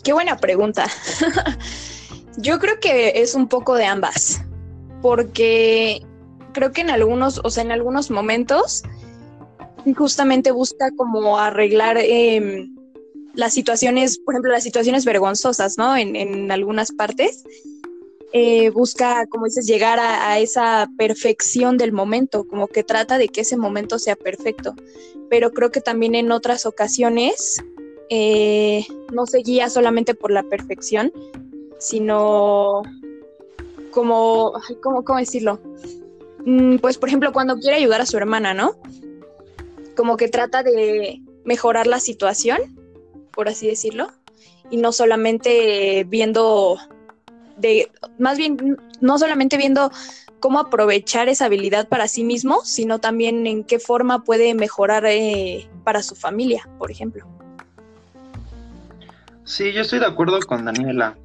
qué 0.05 0.13
buena 0.13 0.37
pregunta. 0.37 0.87
Yo 2.37 2.59
creo 2.59 2.79
que 2.79 3.21
es 3.21 3.35
un 3.35 3.47
poco 3.49 3.75
de 3.75 3.85
ambas 3.85 4.41
porque 5.01 6.01
creo 6.53 6.71
que 6.71 6.81
en 6.81 6.89
algunos, 6.89 7.41
o 7.43 7.49
sea, 7.49 7.63
en 7.63 7.71
algunos 7.71 8.09
momentos 8.09 8.83
justamente 9.97 10.51
busca 10.51 10.91
como 10.95 11.37
arreglar 11.37 11.97
em, 11.99 12.75
las 13.33 13.53
situaciones, 13.53 14.19
por 14.19 14.33
ejemplo, 14.33 14.51
las 14.51 14.63
situaciones 14.63 15.05
vergonzosas, 15.05 15.77
¿no? 15.77 15.97
En, 15.97 16.51
algunas 16.51 16.91
partes. 16.91 17.43
Eh, 18.33 18.69
busca, 18.71 19.27
como 19.27 19.45
dices, 19.45 19.65
llegar 19.65 19.99
a, 19.99 20.39
esa 20.39 20.89
perfección 20.97 21.77
del 21.77 21.93
momento, 21.93 22.45
como 22.47 22.67
que 22.67 22.83
trata 22.83 23.17
de 23.17 23.29
que 23.29 23.41
ese 23.41 23.57
momento 23.57 23.97
sea 23.97 24.15
perfecto. 24.15 24.75
Pero 25.29 25.51
creo 25.51 25.71
que 25.71 25.81
también 25.81 26.15
en 26.15 26.31
otras 26.31 26.65
ocasiones 26.65 27.63
eh, 28.09 28.85
no 29.13 29.25
se 29.25 29.39
guía 29.39 29.69
solamente 29.69 30.15
por 30.15 30.31
la 30.31 30.43
perfección, 30.43 31.11
sino 31.79 32.83
como, 33.91 34.53
¿cómo, 34.81 35.03
cómo 35.03 35.19
decirlo? 35.19 35.59
Mm, 36.45 36.77
pues, 36.77 36.97
por 36.97 37.09
ejemplo, 37.09 37.33
cuando 37.33 37.57
quiere 37.57 37.77
ayudar 37.77 38.01
a 38.01 38.05
su 38.05 38.17
hermana, 38.17 38.53
¿no? 38.53 38.75
Como 39.95 40.17
que 40.17 40.27
trata 40.27 40.63
de 40.63 41.21
mejorar 41.43 41.87
la 41.87 41.99
situación, 41.99 42.59
por 43.31 43.47
así 43.47 43.67
decirlo, 43.67 44.07
y 44.69 44.77
no 44.77 44.91
solamente 44.91 46.05
viendo 46.07 46.77
de, 47.57 47.89
más 48.19 48.37
bien, 48.37 48.77
no 48.99 49.17
solamente 49.17 49.57
viendo 49.57 49.91
cómo 50.39 50.59
aprovechar 50.59 51.29
esa 51.29 51.45
habilidad 51.45 51.87
para 51.87 52.07
sí 52.07 52.23
mismo, 52.23 52.61
sino 52.63 52.99
también 52.99 53.47
en 53.47 53.63
qué 53.63 53.79
forma 53.79 54.23
puede 54.23 54.53
mejorar 54.53 55.05
eh, 55.07 55.67
para 55.83 56.03
su 56.03 56.15
familia, 56.15 56.69
por 56.77 56.91
ejemplo. 56.91 57.25
Sí, 59.45 59.71
yo 59.73 59.81
estoy 59.81 59.99
de 59.99 60.07
acuerdo 60.07 60.39
con 60.47 60.65
Daniela. 60.65 61.15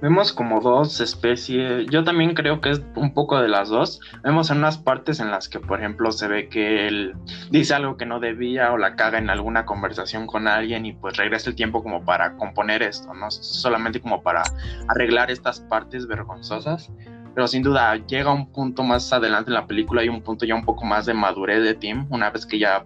Vemos 0.00 0.32
como 0.32 0.60
dos 0.60 1.00
especies, 1.00 1.86
yo 1.90 2.04
también 2.04 2.34
creo 2.34 2.60
que 2.60 2.70
es 2.70 2.82
un 2.94 3.12
poco 3.12 3.40
de 3.40 3.48
las 3.48 3.68
dos. 3.68 4.00
Vemos 4.22 4.50
en 4.50 4.58
unas 4.58 4.78
partes 4.78 5.18
en 5.18 5.32
las 5.32 5.48
que, 5.48 5.58
por 5.58 5.80
ejemplo, 5.80 6.12
se 6.12 6.28
ve 6.28 6.48
que 6.48 6.86
él 6.86 7.14
dice 7.50 7.74
algo 7.74 7.96
que 7.96 8.06
no 8.06 8.20
debía 8.20 8.70
o 8.72 8.78
la 8.78 8.94
caga 8.94 9.18
en 9.18 9.28
alguna 9.28 9.66
conversación 9.66 10.28
con 10.28 10.46
alguien 10.46 10.86
y 10.86 10.92
pues 10.92 11.16
regresa 11.16 11.50
el 11.50 11.56
tiempo 11.56 11.82
como 11.82 12.04
para 12.04 12.36
componer 12.36 12.82
esto, 12.82 13.12
no 13.12 13.30
solamente 13.32 14.00
como 14.00 14.22
para 14.22 14.44
arreglar 14.86 15.32
estas 15.32 15.58
partes 15.60 16.06
vergonzosas 16.06 16.92
pero 17.34 17.48
sin 17.48 17.62
duda 17.62 17.96
llega 18.06 18.32
un 18.32 18.50
punto 18.50 18.82
más 18.82 19.12
adelante 19.12 19.50
en 19.50 19.54
la 19.54 19.66
película 19.66 20.04
y 20.04 20.08
un 20.08 20.22
punto 20.22 20.46
ya 20.46 20.54
un 20.54 20.64
poco 20.64 20.84
más 20.84 21.06
de 21.06 21.14
madurez 21.14 21.62
de 21.62 21.74
Tim, 21.74 22.06
una 22.10 22.30
vez 22.30 22.46
que 22.46 22.58
ya 22.58 22.84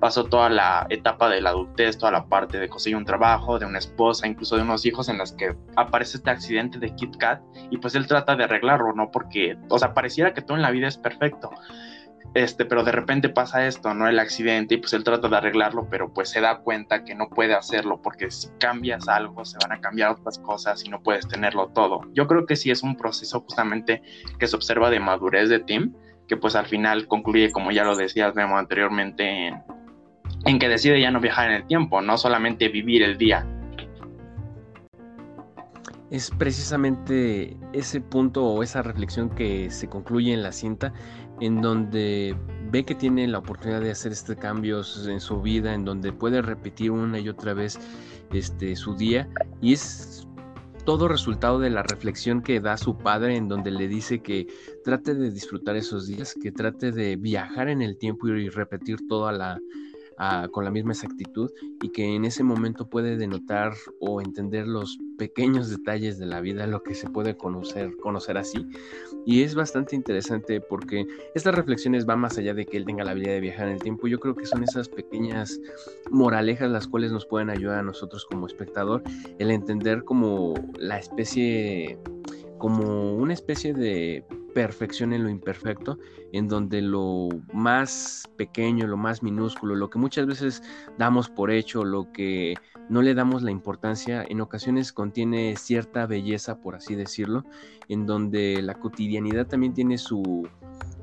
pasó 0.00 0.24
toda 0.24 0.50
la 0.50 0.86
etapa 0.90 1.28
de 1.28 1.40
la 1.40 1.50
adultez, 1.50 1.98
toda 1.98 2.12
la 2.12 2.26
parte 2.26 2.58
de 2.58 2.68
conseguir 2.68 2.96
un 2.96 3.04
trabajo, 3.04 3.58
de 3.58 3.66
una 3.66 3.78
esposa, 3.78 4.26
incluso 4.26 4.56
de 4.56 4.62
unos 4.62 4.84
hijos 4.84 5.08
en 5.08 5.18
las 5.18 5.32
que 5.32 5.56
aparece 5.76 6.18
este 6.18 6.30
accidente 6.30 6.78
de 6.78 6.94
Kit 6.94 7.16
Kat 7.16 7.40
y 7.70 7.78
pues 7.78 7.94
él 7.94 8.06
trata 8.06 8.36
de 8.36 8.44
arreglarlo, 8.44 8.92
¿no? 8.92 9.10
Porque, 9.10 9.56
o 9.68 9.78
sea, 9.78 9.94
pareciera 9.94 10.34
que 10.34 10.42
todo 10.42 10.56
en 10.56 10.62
la 10.62 10.70
vida 10.70 10.88
es 10.88 10.98
perfecto, 10.98 11.50
este, 12.34 12.64
pero 12.64 12.84
de 12.84 12.92
repente 12.92 13.28
pasa 13.28 13.66
esto, 13.66 13.94
¿no? 13.94 14.08
El 14.08 14.18
accidente 14.18 14.74
y 14.74 14.78
pues 14.78 14.92
él 14.92 15.04
trata 15.04 15.28
de 15.28 15.36
arreglarlo, 15.36 15.88
pero 15.90 16.12
pues 16.12 16.28
se 16.28 16.40
da 16.40 16.58
cuenta 16.58 17.04
que 17.04 17.14
no 17.14 17.28
puede 17.28 17.54
hacerlo 17.54 18.00
porque 18.02 18.30
si 18.30 18.48
cambias 18.58 19.08
algo 19.08 19.44
se 19.44 19.58
van 19.62 19.72
a 19.72 19.80
cambiar 19.80 20.12
otras 20.12 20.38
cosas 20.38 20.84
y 20.84 20.88
no 20.88 21.02
puedes 21.02 21.26
tenerlo 21.28 21.68
todo. 21.68 22.02
Yo 22.12 22.26
creo 22.26 22.46
que 22.46 22.56
sí 22.56 22.70
es 22.70 22.82
un 22.82 22.96
proceso 22.96 23.40
justamente 23.40 24.02
que 24.38 24.46
se 24.46 24.56
observa 24.56 24.90
de 24.90 25.00
madurez 25.00 25.48
de 25.48 25.60
Tim, 25.60 25.94
que 26.28 26.36
pues 26.36 26.56
al 26.56 26.66
final 26.66 27.06
concluye, 27.06 27.52
como 27.52 27.70
ya 27.70 27.84
lo 27.84 27.96
decías, 27.96 28.36
anteriormente, 28.36 29.48
en, 29.48 29.62
en 30.44 30.58
que 30.58 30.68
decide 30.68 31.00
ya 31.00 31.10
no 31.10 31.20
viajar 31.20 31.48
en 31.48 31.56
el 31.56 31.66
tiempo, 31.66 32.02
no 32.02 32.18
solamente 32.18 32.68
vivir 32.68 33.02
el 33.02 33.16
día, 33.16 33.46
es 36.10 36.30
precisamente 36.30 37.56
ese 37.72 38.00
punto 38.00 38.44
o 38.44 38.62
esa 38.62 38.82
reflexión 38.82 39.30
que 39.30 39.70
se 39.70 39.88
concluye 39.88 40.32
en 40.32 40.42
la 40.42 40.52
cinta, 40.52 40.92
en 41.40 41.60
donde 41.60 42.36
ve 42.70 42.84
que 42.84 42.94
tiene 42.94 43.26
la 43.28 43.38
oportunidad 43.38 43.80
de 43.80 43.90
hacer 43.90 44.12
este 44.12 44.36
cambios 44.36 45.06
en 45.06 45.20
su 45.20 45.40
vida, 45.40 45.74
en 45.74 45.84
donde 45.84 46.12
puede 46.12 46.42
repetir 46.42 46.90
una 46.90 47.18
y 47.18 47.28
otra 47.28 47.54
vez 47.54 47.78
este, 48.32 48.76
su 48.76 48.96
día, 48.96 49.28
y 49.60 49.72
es 49.72 50.26
todo 50.84 51.08
resultado 51.08 51.58
de 51.58 51.68
la 51.68 51.82
reflexión 51.82 52.42
que 52.42 52.60
da 52.60 52.76
su 52.76 52.96
padre, 52.96 53.36
en 53.36 53.48
donde 53.48 53.70
le 53.70 53.88
dice 53.88 54.20
que 54.20 54.46
trate 54.84 55.14
de 55.14 55.30
disfrutar 55.30 55.76
esos 55.76 56.06
días, 56.06 56.34
que 56.40 56.52
trate 56.52 56.92
de 56.92 57.16
viajar 57.16 57.68
en 57.68 57.82
el 57.82 57.98
tiempo 57.98 58.28
y 58.28 58.48
repetir 58.48 59.06
toda 59.08 59.32
la, 59.32 59.58
con 60.50 60.64
la 60.64 60.70
misma 60.70 60.92
exactitud 60.92 61.50
y 61.82 61.90
que 61.90 62.14
en 62.14 62.24
ese 62.24 62.42
momento 62.42 62.88
puede 62.88 63.16
denotar 63.16 63.74
o 64.00 64.20
entender 64.20 64.66
los 64.66 64.98
pequeños 65.18 65.68
detalles 65.68 66.18
de 66.18 66.26
la 66.26 66.40
vida, 66.40 66.66
lo 66.66 66.82
que 66.82 66.94
se 66.94 67.10
puede 67.10 67.36
conocer, 67.36 67.96
conocer 67.98 68.38
así. 68.38 68.66
Y 69.26 69.42
es 69.42 69.56
bastante 69.56 69.96
interesante 69.96 70.60
porque 70.60 71.04
estas 71.34 71.52
reflexiones 71.52 72.06
van 72.06 72.20
más 72.20 72.38
allá 72.38 72.54
de 72.54 72.64
que 72.64 72.76
él 72.76 72.84
tenga 72.86 73.02
la 73.02 73.10
habilidad 73.10 73.32
de 73.32 73.40
viajar 73.40 73.66
en 73.66 73.74
el 73.74 73.82
tiempo. 73.82 74.06
Yo 74.06 74.20
creo 74.20 74.36
que 74.36 74.46
son 74.46 74.62
esas 74.62 74.88
pequeñas 74.88 75.60
moralejas 76.12 76.70
las 76.70 76.86
cuales 76.86 77.10
nos 77.10 77.26
pueden 77.26 77.50
ayudar 77.50 77.80
a 77.80 77.82
nosotros 77.82 78.24
como 78.30 78.46
espectador 78.46 79.02
el 79.40 79.50
entender 79.50 80.04
como 80.04 80.54
la 80.78 81.00
especie, 81.00 81.98
como 82.58 83.16
una 83.16 83.34
especie 83.34 83.74
de 83.74 84.24
perfección 84.54 85.12
en 85.12 85.24
lo 85.24 85.28
imperfecto, 85.28 85.98
en 86.32 86.46
donde 86.46 86.80
lo 86.80 87.28
más 87.52 88.30
pequeño, 88.36 88.86
lo 88.86 88.96
más 88.96 89.24
minúsculo, 89.24 89.74
lo 89.74 89.90
que 89.90 89.98
muchas 89.98 90.26
veces 90.26 90.62
damos 90.98 91.28
por 91.28 91.50
hecho, 91.50 91.84
lo 91.84 92.10
que 92.12 92.54
no 92.88 93.02
le 93.02 93.14
damos 93.14 93.42
la 93.42 93.50
importancia, 93.50 94.24
en 94.28 94.40
ocasiones 94.40 94.92
contiene 94.92 95.56
cierta 95.56 96.06
belleza, 96.06 96.60
por 96.60 96.74
así 96.74 96.94
decirlo, 96.94 97.44
en 97.88 98.06
donde 98.06 98.62
la 98.62 98.74
cotidianidad 98.74 99.46
también 99.46 99.74
tiene 99.74 99.98
su, 99.98 100.48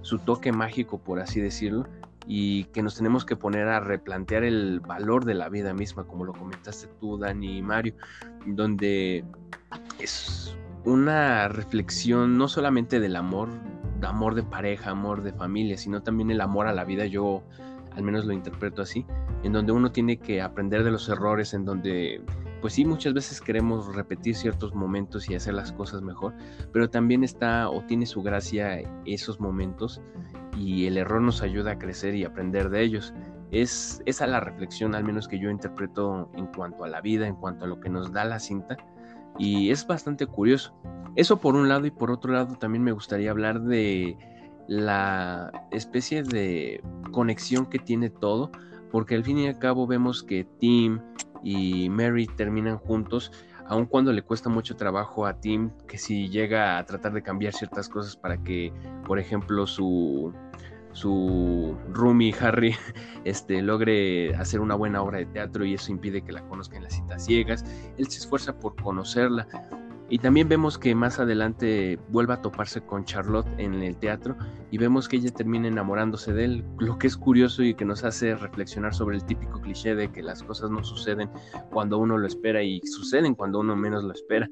su 0.02 0.20
toque 0.20 0.52
mágico, 0.52 1.00
por 1.00 1.20
así 1.20 1.42
decirlo, 1.42 1.88
y 2.28 2.66
que 2.66 2.82
nos 2.82 2.96
tenemos 2.96 3.26
que 3.26 3.36
poner 3.36 3.68
a 3.68 3.80
replantear 3.80 4.44
el 4.44 4.80
valor 4.80 5.26
de 5.26 5.34
la 5.34 5.50
vida 5.50 5.74
misma, 5.74 6.06
como 6.06 6.24
lo 6.24 6.34
comentaste 6.34 6.88
tú, 7.00 7.18
Dani 7.18 7.58
y 7.58 7.62
Mario, 7.62 7.96
donde 8.46 9.26
es 10.00 10.56
una 10.86 11.48
reflexión 11.48 12.38
no 12.38 12.48
solamente 12.48 13.00
del 13.00 13.16
amor, 13.16 13.50
amor 14.02 14.36
de 14.36 14.44
pareja, 14.44 14.92
amor 14.92 15.24
de 15.24 15.34
familia, 15.34 15.78
sino 15.78 16.04
también 16.04 16.32
el 16.32 16.42
amor 16.42 16.68
a 16.68 16.74
la 16.74 16.84
vida, 16.84 17.06
yo 17.06 17.44
al 17.96 18.04
menos 18.04 18.26
lo 18.26 18.34
interpreto 18.34 18.82
así, 18.82 19.06
en 19.44 19.54
donde 19.54 19.72
uno 19.72 19.92
tiene 19.92 20.18
que 20.18 20.42
aprender 20.42 20.84
de 20.84 20.92
los 20.92 21.10
errores, 21.10 21.54
en 21.54 21.66
donde 21.66 22.22
pues 22.64 22.76
sí, 22.76 22.86
muchas 22.86 23.14
veces 23.14 23.42
queremos 23.42 23.94
repetir 23.94 24.36
ciertos 24.36 24.74
momentos 24.74 25.30
y 25.30 25.36
hacer 25.36 25.54
las 25.54 25.74
cosas 25.74 26.02
mejor, 26.02 26.34
pero 26.72 26.90
también 26.90 27.26
está 27.26 27.70
o 27.70 27.82
tiene 27.82 28.06
su 28.06 28.24
gracia 28.24 28.82
esos 29.04 29.42
momentos 29.42 30.02
y 30.58 30.86
el 30.86 30.98
error 30.98 31.22
nos 31.22 31.42
ayuda 31.42 31.72
a 31.72 31.78
crecer 31.78 32.16
y 32.16 32.24
aprender 32.24 32.70
de 32.70 32.82
ellos. 32.82 33.14
Es 33.52 34.02
esa 34.06 34.28
la 34.28 34.40
reflexión 34.40 34.96
al 34.96 35.04
menos 35.04 35.28
que 35.28 35.40
yo 35.40 35.50
interpreto 35.50 36.32
en 36.36 36.48
cuanto 36.48 36.86
a 36.86 36.88
la 36.88 37.02
vida, 37.02 37.28
en 37.28 37.36
cuanto 37.36 37.66
a 37.66 37.68
lo 37.68 37.82
que 37.82 37.90
nos 37.90 38.14
da 38.14 38.24
la 38.24 38.40
cinta 38.40 38.78
y 39.38 39.70
es 39.70 39.86
bastante 39.86 40.26
curioso. 40.26 40.74
Eso 41.18 41.42
por 41.42 41.56
un 41.56 41.68
lado 41.68 41.86
y 41.86 41.92
por 41.92 42.12
otro 42.12 42.32
lado 42.32 42.56
también 42.56 42.86
me 42.86 42.94
gustaría 42.94 43.32
hablar 43.32 43.60
de 43.60 44.18
la 44.68 45.52
especie 45.72 46.24
de 46.24 46.82
conexión 47.12 47.66
que 47.66 47.80
tiene 47.80 48.10
todo, 48.10 48.52
porque 48.92 49.16
al 49.16 49.24
fin 49.24 49.38
y 49.40 49.48
al 49.48 49.60
cabo 49.60 49.88
vemos 49.88 50.24
que 50.24 50.46
Tim 50.60 51.00
y 51.44 51.90
Mary 51.90 52.28
terminan 52.28 52.78
juntos, 52.78 53.32
aun 53.68 53.86
cuando 53.86 54.12
le 54.12 54.22
cuesta 54.22 54.50
mucho 54.50 54.76
trabajo 54.76 55.26
a 55.26 55.40
Tim 55.40 55.72
que 55.88 55.98
si 55.98 56.30
llega 56.30 56.78
a 56.78 56.86
tratar 56.86 57.14
de 57.14 57.24
cambiar 57.24 57.54
ciertas 57.54 57.90
cosas 57.90 58.16
para 58.16 58.42
que, 58.44 58.74
por 59.06 59.20
ejemplo, 59.20 59.68
su 59.68 60.34
su 60.94 61.76
roomie 61.90 62.34
Harry 62.40 62.76
este, 63.26 63.62
logre 63.62 64.36
hacer 64.36 64.62
una 64.62 64.76
buena 64.76 65.02
obra 65.02 65.18
de 65.18 65.26
teatro 65.26 65.66
y 65.66 65.74
eso 65.74 65.92
impide 65.92 66.22
que 66.22 66.32
la 66.32 66.48
conozca 66.48 66.78
en 66.78 66.84
las 66.84 66.94
citas 66.94 67.26
ciegas. 67.26 67.66
Él 67.98 68.08
se 68.08 68.20
esfuerza 68.20 68.58
por 68.58 68.76
conocerla. 68.76 69.48
Y 70.14 70.20
también 70.20 70.48
vemos 70.48 70.78
que 70.78 70.94
más 70.94 71.20
adelante 71.20 71.98
vuelve 72.10 72.36
a 72.36 72.42
toparse 72.44 72.82
con 72.82 73.04
Charlotte 73.04 73.48
en 73.58 73.74
el 73.82 73.98
teatro 73.98 74.38
y 74.70 74.78
vemos 74.78 75.10
que 75.10 75.16
ella 75.16 75.32
termina 75.32 75.68
enamorándose 75.68 76.34
de 76.34 76.46
él, 76.46 76.64
lo 76.78 77.00
que 77.00 77.08
es 77.08 77.18
curioso 77.18 77.64
y 77.64 77.74
que 77.74 77.84
nos 77.84 78.04
hace 78.04 78.36
reflexionar 78.36 78.94
sobre 78.94 79.16
el 79.16 79.26
típico 79.26 79.60
cliché 79.60 79.96
de 79.96 80.12
que 80.12 80.22
las 80.22 80.44
cosas 80.44 80.70
no 80.70 80.84
suceden 80.84 81.32
cuando 81.72 81.98
uno 81.98 82.16
lo 82.20 82.28
espera 82.28 82.62
y 82.62 82.80
suceden 82.82 83.34
cuando 83.34 83.60
uno 83.62 83.76
menos 83.76 84.04
lo 84.04 84.14
espera. 84.14 84.48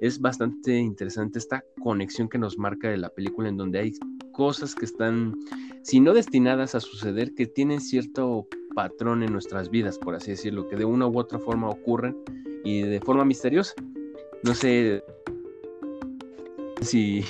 Es 0.00 0.18
bastante 0.18 0.78
interesante 0.78 1.38
esta 1.38 1.62
conexión 1.82 2.30
que 2.30 2.38
nos 2.38 2.56
marca 2.56 2.88
de 2.88 2.96
la 2.96 3.10
película 3.10 3.50
en 3.50 3.58
donde 3.58 3.80
hay 3.80 3.92
cosas 4.32 4.74
que 4.74 4.86
están, 4.86 5.34
si 5.82 6.00
no 6.00 6.14
destinadas 6.14 6.74
a 6.74 6.80
suceder, 6.80 7.34
que 7.34 7.44
tienen 7.44 7.82
cierto 7.82 8.48
patrón 8.74 9.22
en 9.22 9.30
nuestras 9.34 9.68
vidas, 9.68 9.98
por 9.98 10.14
así 10.14 10.30
decirlo, 10.30 10.68
que 10.68 10.76
de 10.76 10.86
una 10.86 11.06
u 11.06 11.18
otra 11.18 11.38
forma 11.38 11.68
ocurren 11.68 12.16
y 12.64 12.80
de 12.80 12.98
forma 13.02 13.26
misteriosa. 13.26 13.74
No 14.42 14.54
sé 14.54 15.02
si 16.80 17.24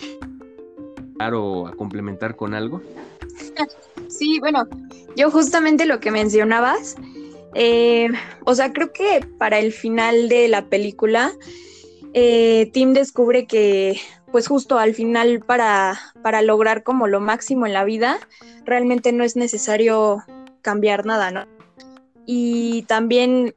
claro 1.16 1.66
a 1.66 1.74
complementar 1.74 2.36
con 2.36 2.54
algo. 2.54 2.82
Sí, 4.08 4.38
bueno, 4.40 4.66
yo 5.16 5.30
justamente 5.30 5.86
lo 5.86 6.00
que 6.00 6.10
mencionabas, 6.10 6.96
eh, 7.54 8.08
o 8.44 8.54
sea, 8.54 8.72
creo 8.72 8.92
que 8.92 9.26
para 9.38 9.58
el 9.58 9.72
final 9.72 10.28
de 10.28 10.48
la 10.48 10.66
película, 10.66 11.32
eh, 12.14 12.70
Tim 12.72 12.92
descubre 12.92 13.46
que 13.46 14.00
pues 14.30 14.48
justo 14.48 14.78
al 14.78 14.94
final 14.94 15.40
para, 15.40 15.98
para 16.22 16.40
lograr 16.40 16.82
como 16.82 17.06
lo 17.06 17.20
máximo 17.20 17.66
en 17.66 17.74
la 17.74 17.84
vida, 17.84 18.18
realmente 18.64 19.12
no 19.12 19.24
es 19.24 19.36
necesario 19.36 20.24
cambiar 20.62 21.04
nada, 21.04 21.30
¿no? 21.30 21.44
Y 22.24 22.82
también, 22.84 23.54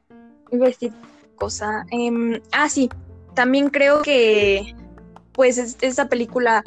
cosa, 1.36 1.86
em, 1.90 2.40
ah, 2.52 2.68
sí, 2.68 2.90
también 3.36 3.68
creo 3.70 4.02
que 4.02 4.74
pues 5.32 5.76
esta 5.80 6.08
película, 6.08 6.64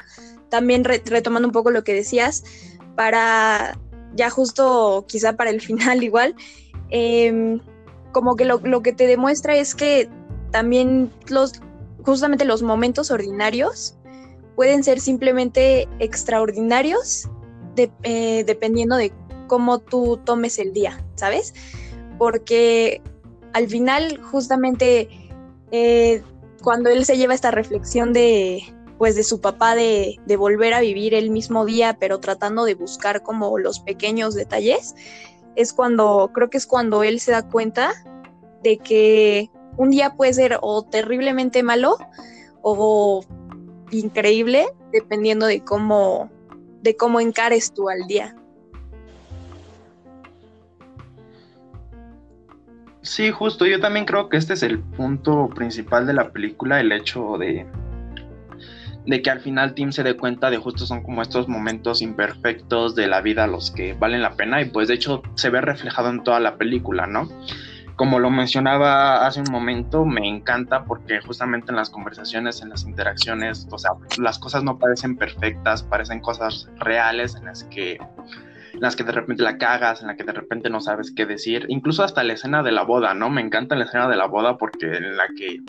también 0.50 0.84
retomando 0.86 1.48
un 1.48 1.52
poco 1.52 1.72
lo 1.72 1.84
que 1.84 1.94
decías, 1.94 2.44
para 2.96 3.78
ya 4.16 4.30
justo 4.30 5.06
quizá 5.08 5.34
para 5.34 5.50
el 5.50 5.60
final 5.70 6.04
igual, 6.04 6.36
em, 6.90 7.60
como 8.14 8.36
que 8.36 8.46
lo, 8.46 8.60
lo, 8.60 8.82
que 8.82 8.94
te 8.94 9.08
demuestra 9.08 9.56
es 9.58 9.76
que 9.76 10.10
también 10.52 11.12
los, 11.28 11.54
justamente 12.04 12.46
los 12.46 12.62
momentos 12.62 13.12
ordinarios 13.12 13.96
pueden 14.56 14.84
ser 14.84 15.00
simplemente 15.00 15.88
extraordinarios 16.00 17.30
eh, 18.04 18.44
dependiendo 18.46 18.96
de 18.98 19.12
cómo 19.48 19.80
tú 19.80 20.18
tomes 20.26 20.60
el 20.60 20.74
día, 20.74 21.04
¿sabes? 21.16 21.54
Porque 22.18 23.02
al 23.54 23.68
final 23.68 24.20
justamente 24.22 25.10
eh, 25.72 26.22
cuando 26.62 26.90
él 26.90 27.06
se 27.06 27.18
lleva 27.18 27.34
esta 27.34 27.52
reflexión 27.52 28.14
de 28.14 28.64
pues 29.00 29.16
de 29.16 29.24
su 29.24 29.40
papá 29.40 29.76
de, 29.76 30.20
volver 30.38 30.74
a 30.74 30.82
vivir 30.82 31.14
el 31.14 31.32
mismo 31.32 31.66
día, 31.66 31.96
pero 31.98 32.20
tratando 32.20 32.66
de 32.66 32.76
buscar 32.76 33.24
como 33.24 33.58
los 33.58 33.80
pequeños 33.80 34.36
detalles, 34.36 34.94
es 35.56 35.72
cuando, 35.72 36.32
creo 36.34 36.50
que 36.50 36.58
es 36.58 36.68
cuando 36.68 37.02
él 37.04 37.22
se 37.22 37.32
da 37.32 37.48
cuenta 37.48 37.94
de 38.62 38.78
que 38.78 39.50
un 39.78 39.90
día 39.90 40.16
puede 40.16 40.34
ser 40.34 40.60
o 40.62 40.84
terriblemente 40.84 41.64
malo 41.64 41.98
o 42.62 43.24
increíble, 43.92 44.68
dependiendo 44.92 45.46
de 45.46 45.64
cómo, 45.64 46.30
de 46.82 46.98
cómo 46.98 47.22
encares 47.22 47.72
tú 47.72 47.88
al 47.88 48.06
día. 48.06 48.36
Sí, 53.02 53.32
justo, 53.32 53.66
yo 53.66 53.80
también 53.80 54.06
creo 54.06 54.30
que 54.30 54.38
este 54.38 54.54
es 54.54 54.64
el 54.64 54.80
punto 54.80 55.50
principal 55.50 56.06
de 56.06 56.14
la 56.14 56.32
película, 56.32 56.80
el 56.80 56.92
hecho 56.92 57.38
de, 57.38 57.66
de 59.06 59.22
que 59.22 59.30
al 59.30 59.40
final 59.40 59.74
Tim 59.74 59.92
se 59.92 60.04
dé 60.04 60.16
cuenta 60.16 60.50
de 60.50 60.58
justo 60.58 60.86
son 60.86 61.02
como 61.02 61.22
estos 61.22 61.48
momentos 61.48 62.02
imperfectos 62.02 62.96
de 62.96 63.08
la 63.08 63.22
vida 63.22 63.48
los 63.48 63.72
que 63.72 63.94
valen 63.94 64.22
la 64.22 64.36
pena 64.36 64.62
y 64.62 64.66
pues 64.66 64.90
de 64.90 64.96
hecho 64.96 65.24
se 65.36 65.50
ve 65.50 65.62
reflejado 65.62 66.10
en 66.10 66.24
toda 66.24 66.40
la 66.40 66.58
película, 66.58 67.08
¿no? 67.08 67.30
como 68.00 68.18
lo 68.20 68.30
mencionaba 68.30 69.28
hace 69.28 69.42
un 69.42 69.52
momento, 69.52 70.06
me 70.06 70.26
encanta 70.26 70.86
porque 70.86 71.20
justamente 71.20 71.72
en 71.72 71.76
las 71.76 71.90
conversaciones, 71.90 72.62
en 72.62 72.70
las 72.70 72.86
interacciones, 72.86 73.68
o 73.70 73.78
sea, 73.78 73.92
las 74.18 74.40
cosas 74.40 74.64
no 74.64 74.80
parecen 74.80 75.18
perfectas, 75.18 75.84
parecen 75.84 76.22
cosas 76.22 76.70
reales 76.78 77.36
en 77.36 77.44
las 77.44 77.66
que 77.66 77.98
en 78.80 78.84
las 78.86 78.96
que 78.96 79.04
de 79.04 79.12
repente 79.12 79.44
la 79.44 79.58
cagas, 79.58 80.00
en 80.00 80.08
la 80.08 80.16
que 80.16 80.24
de 80.24 80.32
repente 80.32 80.70
no 80.70 80.80
sabes 80.80 81.12
qué 81.12 81.26
decir, 81.26 81.66
incluso 81.68 82.02
hasta 82.02 82.24
la 82.24 82.32
escena 82.32 82.64
de 82.64 82.72
la 82.72 82.84
boda, 82.84 83.14
¿no? 83.14 83.30
Me 83.30 83.42
encanta 83.42 83.76
la 83.76 83.84
escena 83.84 84.08
de 84.08 84.16
la 84.16 84.26
boda 84.26 84.58
porque 84.58 84.86
en 84.86 85.18
la 85.18 85.28
que 85.36 85.60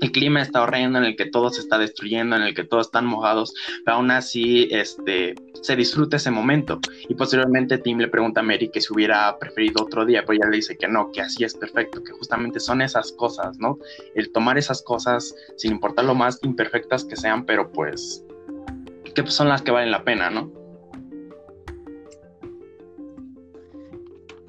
el 0.00 0.12
clima 0.12 0.40
está 0.40 0.62
horrendo, 0.62 0.98
en 0.98 1.04
el 1.04 1.14
que 1.14 1.26
todo 1.26 1.50
se 1.50 1.60
está 1.60 1.76
destruyendo, 1.76 2.36
en 2.36 2.42
el 2.42 2.54
que 2.54 2.64
todos 2.64 2.86
están 2.86 3.04
mojados, 3.04 3.54
pero 3.84 3.98
aún 3.98 4.10
así 4.10 4.66
este, 4.70 5.34
se 5.60 5.76
disfruta 5.76 6.16
ese 6.16 6.30
momento. 6.30 6.80
Y 7.06 7.14
posteriormente 7.14 7.76
Tim 7.76 7.98
le 7.98 8.08
pregunta 8.08 8.40
a 8.40 8.44
Mary 8.44 8.70
que 8.70 8.80
si 8.80 8.94
hubiera 8.94 9.38
preferido 9.38 9.84
otro 9.84 10.06
día, 10.06 10.22
pero 10.22 10.38
ella 10.38 10.50
le 10.50 10.56
dice 10.56 10.78
que 10.78 10.88
no, 10.88 11.10
que 11.12 11.20
así 11.20 11.44
es 11.44 11.54
perfecto, 11.54 12.02
que 12.02 12.12
justamente 12.12 12.60
son 12.60 12.80
esas 12.80 13.12
cosas, 13.12 13.58
¿no? 13.58 13.78
El 14.14 14.32
tomar 14.32 14.56
esas 14.56 14.82
cosas, 14.82 15.34
sin 15.58 15.72
importar 15.72 16.06
lo 16.06 16.14
más 16.14 16.38
imperfectas 16.42 17.04
que 17.04 17.16
sean, 17.16 17.44
pero 17.44 17.70
pues 17.72 18.24
que 19.14 19.26
son 19.26 19.48
las 19.48 19.60
que 19.60 19.70
valen 19.70 19.90
la 19.90 20.04
pena, 20.04 20.30
¿no? 20.30 20.50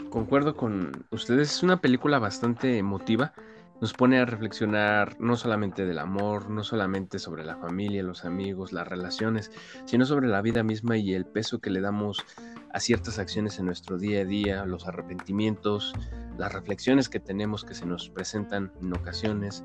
Concuerdo 0.10 0.56
con 0.56 1.06
ustedes, 1.12 1.52
es 1.52 1.64
una 1.64 1.82
película 1.82 2.20
bastante 2.20 2.78
emotiva 2.78 3.34
nos 3.82 3.94
pone 3.94 4.20
a 4.20 4.26
reflexionar 4.26 5.16
no 5.20 5.38
solamente 5.38 5.86
del 5.86 6.00
amor, 6.00 6.50
no 6.50 6.64
solamente 6.64 7.18
sobre 7.18 7.46
la 7.46 7.56
familia, 7.56 8.04
los 8.04 8.26
amigos, 8.26 8.74
las 8.74 8.88
relaciones, 8.88 9.52
sino 9.86 10.06
sobre 10.06 10.28
la 10.28 10.42
vida 10.42 10.64
misma 10.64 10.98
y 10.98 11.14
el 11.14 11.26
peso 11.26 11.60
que 11.60 11.70
le 11.70 11.80
damos 11.80 12.26
a 12.74 12.80
ciertas 12.80 13.20
acciones 13.20 13.58
en 13.58 13.66
nuestro 13.66 13.98
día 13.98 14.22
a 14.22 14.26
día, 14.26 14.66
los 14.66 14.86
arrepentimientos, 14.86 15.94
las 16.38 16.52
reflexiones 16.52 17.08
que 17.08 17.22
tenemos 17.22 17.64
que 17.64 17.74
se 17.74 17.86
nos 17.86 18.10
presentan 18.10 18.74
en 18.82 18.94
ocasiones. 18.94 19.64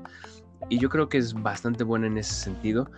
Y 0.69 0.79
yo 0.79 0.89
creo 0.89 1.09
que 1.09 1.17
es 1.17 1.33
bastante 1.33 1.83
buena 1.83 2.07
en 2.07 2.17
ese 2.17 2.33
sentido. 2.33 2.89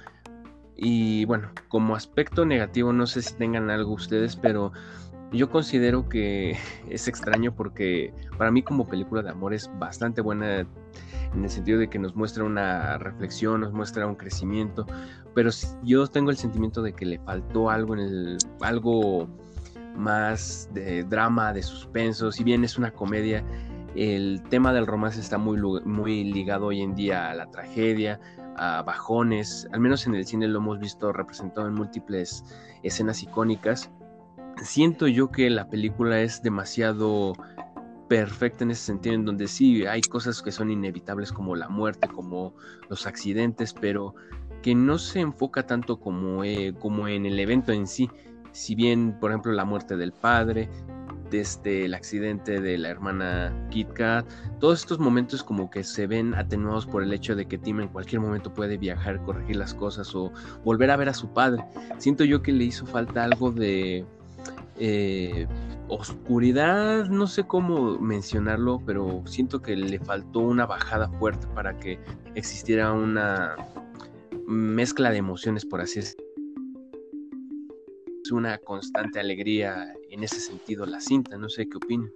Y 0.75 1.25
bueno, 1.25 1.49
como 1.67 1.95
aspecto 1.95 2.45
negativo, 2.45 2.93
no 2.93 3.07
sé 3.07 3.23
si 3.23 3.33
tengan 3.33 3.71
algo 3.71 3.93
ustedes, 3.93 4.35
pero 4.35 4.71
yo 5.31 5.49
considero 5.49 6.07
que 6.09 6.57
es 6.89 7.07
extraño 7.07 7.53
porque 7.53 8.13
para 8.37 8.51
mí 8.51 8.61
como 8.61 8.87
película 8.87 9.21
de 9.21 9.29
amor 9.29 9.53
es 9.53 9.69
bastante 9.79 10.21
buena 10.21 10.65
en 11.33 11.43
el 11.43 11.49
sentido 11.49 11.79
de 11.79 11.89
que 11.89 11.99
nos 11.99 12.15
muestra 12.15 12.43
una 12.43 12.97
reflexión, 12.97 13.61
nos 13.61 13.73
muestra 13.73 14.07
un 14.07 14.15
crecimiento, 14.15 14.85
pero 15.35 15.49
yo 15.83 16.07
tengo 16.07 16.31
el 16.31 16.37
sentimiento 16.37 16.81
de 16.81 16.93
que 16.93 17.05
le 17.05 17.19
faltó 17.19 17.69
algo 17.69 17.93
en 17.93 17.99
el 17.99 18.37
algo 18.61 19.27
más 19.95 20.69
de 20.73 21.03
drama, 21.03 21.53
de 21.53 21.63
suspenso, 21.63 22.31
si 22.31 22.43
bien 22.43 22.63
es 22.63 22.77
una 22.77 22.91
comedia, 22.91 23.43
el 23.95 24.41
tema 24.49 24.73
del 24.73 24.85
romance 24.85 25.19
está 25.19 25.37
muy, 25.37 25.57
muy 25.85 26.23
ligado 26.23 26.67
hoy 26.67 26.81
en 26.81 26.93
día 26.95 27.31
a 27.31 27.33
la 27.33 27.49
tragedia, 27.49 28.19
a 28.55 28.83
bajones, 28.83 29.67
al 29.71 29.79
menos 29.79 30.05
en 30.07 30.15
el 30.15 30.25
cine 30.25 30.47
lo 30.47 30.59
hemos 30.59 30.79
visto 30.79 31.11
representado 31.11 31.67
en 31.67 31.73
múltiples 31.73 32.43
escenas 32.83 33.23
icónicas. 33.23 33.91
Siento 34.63 35.07
yo 35.07 35.31
que 35.31 35.49
la 35.49 35.69
película 35.69 36.21
es 36.21 36.41
demasiado 36.41 37.33
perfecta 38.07 38.63
en 38.63 38.71
ese 38.71 38.83
sentido, 38.83 39.15
en 39.15 39.25
donde 39.25 39.47
sí 39.47 39.85
hay 39.85 40.01
cosas 40.01 40.41
que 40.41 40.51
son 40.51 40.71
inevitables 40.71 41.31
como 41.31 41.55
la 41.55 41.69
muerte, 41.69 42.07
como 42.07 42.55
los 42.89 43.05
accidentes, 43.05 43.73
pero 43.73 44.15
que 44.61 44.73
no 44.75 44.97
se 44.97 45.19
enfoca 45.19 45.65
tanto 45.65 45.99
como, 45.99 46.43
eh, 46.43 46.73
como 46.79 47.07
en 47.07 47.25
el 47.25 47.39
evento 47.39 47.71
en 47.71 47.87
sí. 47.87 48.09
Si 48.51 48.75
bien, 48.75 49.17
por 49.19 49.31
ejemplo, 49.31 49.51
la 49.51 49.65
muerte 49.65 49.97
del 49.97 50.11
padre, 50.11 50.69
desde 51.29 51.85
el 51.85 51.93
accidente 51.93 52.61
de 52.61 52.77
la 52.77 52.89
hermana 52.89 53.67
Kit 53.69 53.91
Kat, 53.93 54.25
todos 54.59 54.79
estos 54.79 54.99
momentos 54.99 55.43
como 55.43 55.69
que 55.69 55.83
se 55.83 56.07
ven 56.07 56.33
atenuados 56.33 56.85
por 56.85 57.03
el 57.03 57.13
hecho 57.13 57.35
de 57.35 57.45
que 57.45 57.57
Tim 57.57 57.81
en 57.81 57.89
cualquier 57.89 58.21
momento 58.21 58.53
puede 58.53 58.77
viajar, 58.77 59.21
corregir 59.23 59.57
las 59.57 59.73
cosas 59.73 60.15
o 60.15 60.31
volver 60.63 60.89
a 60.89 60.97
ver 60.97 61.09
a 61.09 61.13
su 61.13 61.33
padre. 61.33 61.63
Siento 61.97 62.23
yo 62.23 62.41
que 62.41 62.53
le 62.53 62.63
hizo 62.63 62.85
falta 62.85 63.25
algo 63.25 63.51
de 63.51 64.05
eh, 64.79 65.47
oscuridad, 65.87 67.07
no 67.07 67.27
sé 67.27 67.45
cómo 67.45 67.97
mencionarlo, 67.99 68.81
pero 68.85 69.23
siento 69.25 69.61
que 69.61 69.75
le 69.75 69.99
faltó 69.99 70.39
una 70.39 70.65
bajada 70.65 71.09
fuerte 71.19 71.47
para 71.55 71.77
que 71.79 71.99
existiera 72.35 72.93
una 72.93 73.55
mezcla 74.47 75.11
de 75.11 75.17
emociones, 75.17 75.65
por 75.65 75.81
así 75.81 75.99
decirlo. 75.99 76.25
Es 78.23 78.31
una 78.31 78.57
constante 78.57 79.19
alegría 79.19 79.93
en 80.09 80.23
ese 80.23 80.39
sentido 80.39 80.85
la 80.85 80.99
cinta, 80.99 81.37
no 81.37 81.49
sé 81.49 81.67
qué 81.67 81.77
opinan. 81.77 82.11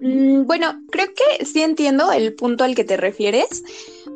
Mm, 0.00 0.44
bueno, 0.44 0.82
creo 0.90 1.06
que 1.06 1.44
sí 1.44 1.62
entiendo 1.62 2.12
el 2.12 2.34
punto 2.34 2.64
al 2.64 2.74
que 2.74 2.84
te 2.84 2.96
refieres, 2.96 3.64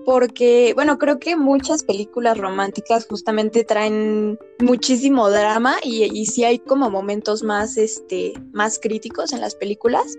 porque, 0.04 0.72
bueno, 0.74 0.98
creo 0.98 1.18
que 1.18 1.36
muchas 1.36 1.82
películas 1.82 2.38
románticas 2.38 3.06
justamente 3.06 3.64
traen 3.64 4.38
muchísimo 4.58 5.30
drama 5.30 5.76
y, 5.82 6.04
y 6.04 6.26
sí 6.26 6.44
hay 6.44 6.58
como 6.58 6.90
momentos 6.90 7.42
más, 7.42 7.76
este, 7.76 8.32
más 8.52 8.78
críticos 8.78 9.32
en 9.32 9.40
las 9.40 9.54
películas. 9.54 10.16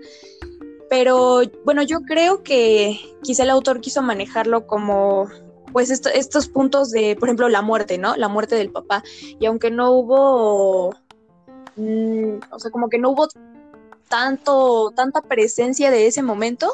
Pero 0.88 1.42
bueno, 1.64 1.82
yo 1.82 2.02
creo 2.02 2.42
que 2.42 3.00
quizá 3.22 3.44
el 3.44 3.50
autor 3.50 3.80
quiso 3.80 4.02
manejarlo 4.02 4.66
como 4.66 5.28
pues 5.72 5.90
estos 5.90 6.48
puntos 6.48 6.90
de, 6.90 7.16
por 7.18 7.28
ejemplo, 7.28 7.48
la 7.48 7.62
muerte, 7.62 7.98
¿no? 7.98 8.14
La 8.16 8.28
muerte 8.28 8.54
del 8.56 8.70
papá. 8.70 9.02
Y 9.40 9.46
aunque 9.46 9.70
no 9.70 9.90
hubo, 9.92 10.94
mm, 11.76 12.40
o 12.50 12.58
sea, 12.58 12.70
como 12.70 12.88
que 12.88 12.98
no 12.98 13.10
hubo 13.10 13.28
tanto, 14.08 14.92
tanta 14.94 15.22
presencia 15.22 15.90
de 15.90 16.06
ese 16.06 16.22
momento, 16.22 16.72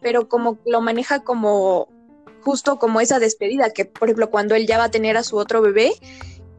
pero 0.00 0.28
como 0.28 0.58
lo 0.66 0.80
maneja 0.80 1.20
como 1.22 1.88
justo 2.46 2.78
como 2.78 3.00
esa 3.00 3.18
despedida, 3.18 3.70
que 3.70 3.86
por 3.86 4.08
ejemplo 4.08 4.30
cuando 4.30 4.54
él 4.54 4.68
ya 4.68 4.78
va 4.78 4.84
a 4.84 4.90
tener 4.92 5.16
a 5.16 5.24
su 5.24 5.36
otro 5.36 5.60
bebé, 5.62 5.90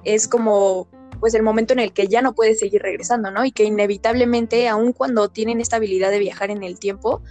es 0.04 0.28
como 0.28 0.90
pues 1.22 1.34
el 1.34 1.44
momento 1.44 1.72
en 1.72 1.80
el 1.80 1.94
que 1.94 2.10
ya 2.10 2.22
no 2.22 2.36
puede 2.36 2.56
seguir 2.56 2.82
regresando, 2.82 3.32
¿no? 3.32 3.46
Y 3.46 3.54
que 3.54 3.64
inevitablemente, 3.64 4.68
aun 4.68 4.92
cuando 4.92 5.30
tienen 5.30 5.62
esta 5.62 5.78
habilidad 5.78 6.12
de 6.12 6.20
viajar 6.20 6.52
en 6.52 6.62
el 6.62 6.78
tiempo, 6.78 7.22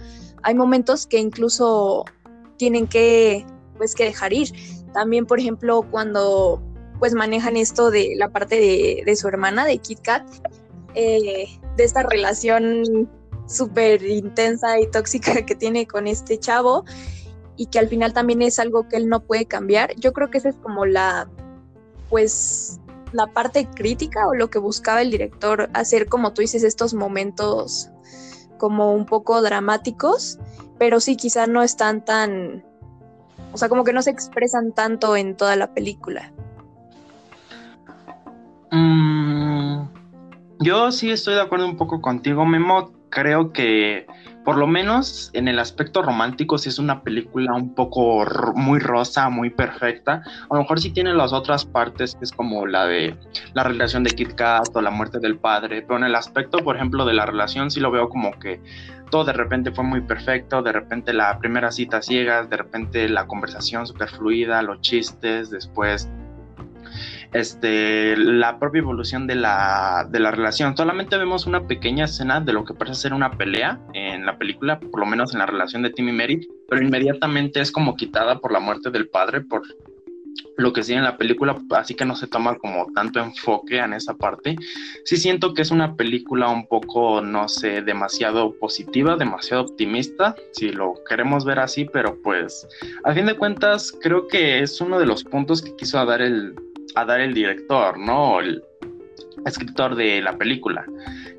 hay 0.41 0.55
momentos 0.55 1.05
que 1.05 1.19
incluso 1.19 2.03
tienen 2.57 2.87
que, 2.87 3.45
pues, 3.77 3.93
que 3.93 4.05
dejar 4.05 4.33
ir. 4.33 4.49
También, 4.91 5.27
por 5.27 5.39
ejemplo, 5.39 5.85
cuando 5.89 6.59
pues 6.97 7.13
manejan 7.13 7.57
esto 7.57 7.91
de 7.91 8.15
la 8.17 8.29
parte 8.29 8.55
de, 8.55 9.03
de 9.05 9.15
su 9.15 9.27
hermana, 9.27 9.65
de 9.65 9.77
Kit 9.77 9.99
Kat, 10.01 10.27
eh, 10.95 11.47
de 11.77 11.83
esta 11.83 12.01
relación 12.01 13.07
súper 13.45 14.03
intensa 14.03 14.79
y 14.79 14.87
tóxica 14.87 15.45
que 15.45 15.53
tiene 15.53 15.85
con 15.85 16.07
este 16.07 16.39
chavo 16.39 16.85
y 17.57 17.65
que 17.65 17.79
al 17.79 17.87
final 17.87 18.13
también 18.13 18.41
es 18.41 18.59
algo 18.59 18.87
que 18.87 18.97
él 18.97 19.09
no 19.09 19.21
puede 19.21 19.45
cambiar. 19.45 19.95
Yo 19.95 20.13
creo 20.13 20.29
que 20.29 20.37
esa 20.37 20.49
es 20.49 20.55
como 20.55 20.85
la, 20.85 21.27
pues 22.09 22.79
la 23.11 23.27
parte 23.27 23.67
crítica 23.67 24.27
o 24.27 24.33
lo 24.33 24.49
que 24.49 24.59
buscaba 24.59 25.01
el 25.01 25.11
director 25.11 25.69
hacer, 25.73 26.07
como 26.07 26.33
tú 26.33 26.41
dices, 26.41 26.63
estos 26.63 26.93
momentos 26.93 27.89
como 28.57 28.93
un 28.93 29.05
poco 29.05 29.41
dramáticos, 29.41 30.39
pero 30.77 30.99
sí 30.99 31.15
quizá 31.15 31.47
no 31.47 31.63
están 31.63 32.03
tan, 32.03 32.63
o 33.53 33.57
sea, 33.57 33.69
como 33.69 33.83
que 33.83 33.93
no 33.93 34.01
se 34.01 34.11
expresan 34.11 34.71
tanto 34.73 35.15
en 35.15 35.35
toda 35.35 35.55
la 35.55 35.73
película. 35.73 36.31
Mm, 38.71 39.87
yo 40.59 40.91
sí 40.91 41.09
estoy 41.09 41.35
de 41.35 41.41
acuerdo 41.41 41.65
un 41.65 41.77
poco 41.77 42.01
contigo, 42.01 42.45
Memo. 42.45 42.91
Creo 43.09 43.53
que 43.53 44.05
por 44.47 44.57
lo 44.57 44.65
menos 44.65 45.29
en 45.33 45.49
el 45.49 45.59
aspecto 45.59 46.01
romántico, 46.01 46.57
si 46.57 46.69
es 46.69 46.79
una 46.79 47.03
película 47.03 47.53
un 47.53 47.75
poco 47.75 48.25
muy 48.55 48.79
rosa, 48.79 49.29
muy 49.29 49.49
perfecta. 49.49 50.23
A 50.49 50.55
lo 50.55 50.61
mejor 50.61 50.79
sí 50.79 50.91
tiene 50.91 51.13
las 51.13 51.33
otras 51.33 51.65
partes, 51.65 52.15
que 52.15 52.23
es 52.23 52.31
como 52.31 52.65
la 52.65 52.85
de 52.85 53.17
la 53.55 53.65
relación 53.65 54.05
de 54.05 54.11
Kit 54.11 54.35
Kat 54.35 54.73
o 54.73 54.79
la 54.79 54.89
muerte 54.89 55.19
del 55.19 55.37
padre, 55.37 55.81
pero 55.81 55.97
en 55.97 56.05
el 56.05 56.15
aspecto, 56.15 56.59
por 56.59 56.77
ejemplo, 56.77 57.03
de 57.03 57.13
la 57.13 57.25
relación, 57.25 57.69
sí 57.69 57.81
lo 57.81 57.91
veo 57.91 58.07
como 58.07 58.31
que 58.39 58.61
todo 59.11 59.25
de 59.25 59.33
repente 59.33 59.73
fue 59.73 59.83
muy 59.83 59.99
perfecto, 59.99 60.61
de 60.61 60.71
repente 60.71 61.11
la 61.11 61.37
primera 61.39 61.69
cita 61.69 62.01
ciegas, 62.01 62.49
de 62.49 62.55
repente 62.55 63.09
la 63.09 63.27
conversación 63.27 63.85
súper 63.85 64.07
fluida, 64.07 64.61
los 64.61 64.79
chistes, 64.79 65.49
después 65.49 66.09
este, 67.33 68.15
la 68.17 68.59
propia 68.59 68.79
evolución 68.79 69.27
de 69.27 69.35
la, 69.35 70.07
de 70.09 70.19
la 70.19 70.31
relación. 70.31 70.75
Solamente 70.75 71.17
vemos 71.17 71.45
una 71.45 71.67
pequeña 71.67 72.05
escena 72.05 72.39
de 72.39 72.53
lo 72.53 72.65
que 72.65 72.73
parece 72.73 73.01
ser 73.01 73.13
una 73.13 73.37
pelea 73.37 73.79
en 73.93 74.25
la 74.25 74.37
película, 74.37 74.79
por 74.79 74.99
lo 74.99 75.05
menos 75.05 75.33
en 75.33 75.39
la 75.39 75.45
relación 75.45 75.81
de 75.83 75.91
Tim 75.91 76.09
y 76.09 76.13
Mary, 76.13 76.47
pero 76.69 76.81
inmediatamente 76.81 77.61
es 77.61 77.71
como 77.71 77.95
quitada 77.95 78.39
por 78.39 78.51
la 78.51 78.59
muerte 78.59 78.89
del 78.89 79.09
padre, 79.09 79.41
por 79.41 79.63
lo 80.57 80.73
que 80.73 80.83
sigue 80.83 80.97
en 80.97 81.03
la 81.03 81.17
película, 81.17 81.55
así 81.71 81.93
que 81.93 82.05
no 82.05 82.15
se 82.15 82.27
toma 82.27 82.57
como 82.57 82.87
tanto 82.93 83.19
enfoque 83.19 83.77
en 83.77 83.93
esa 83.93 84.15
parte. 84.15 84.55
Sí 85.05 85.17
siento 85.17 85.53
que 85.53 85.61
es 85.61 85.71
una 85.71 85.95
película 85.95 86.49
un 86.49 86.67
poco, 86.67 87.21
no 87.21 87.47
sé, 87.47 87.81
demasiado 87.81 88.57
positiva, 88.57 89.15
demasiado 89.15 89.63
optimista, 89.63 90.35
si 90.53 90.71
lo 90.71 90.95
queremos 91.07 91.45
ver 91.45 91.59
así, 91.59 91.85
pero 91.85 92.19
pues 92.23 92.67
a 93.03 93.13
fin 93.13 93.27
de 93.27 93.35
cuentas 93.35 93.93
creo 94.01 94.27
que 94.27 94.59
es 94.61 94.81
uno 94.81 94.99
de 94.99 95.05
los 95.05 95.23
puntos 95.23 95.61
que 95.61 95.75
quiso 95.75 96.03
dar 96.05 96.21
el 96.21 96.55
a 96.99 97.05
dar 97.05 97.19
el 97.19 97.33
director, 97.33 97.97
¿no? 97.97 98.39
El 98.39 98.63
escritor 99.45 99.95
de 99.95 100.21
la 100.21 100.37
película. 100.37 100.85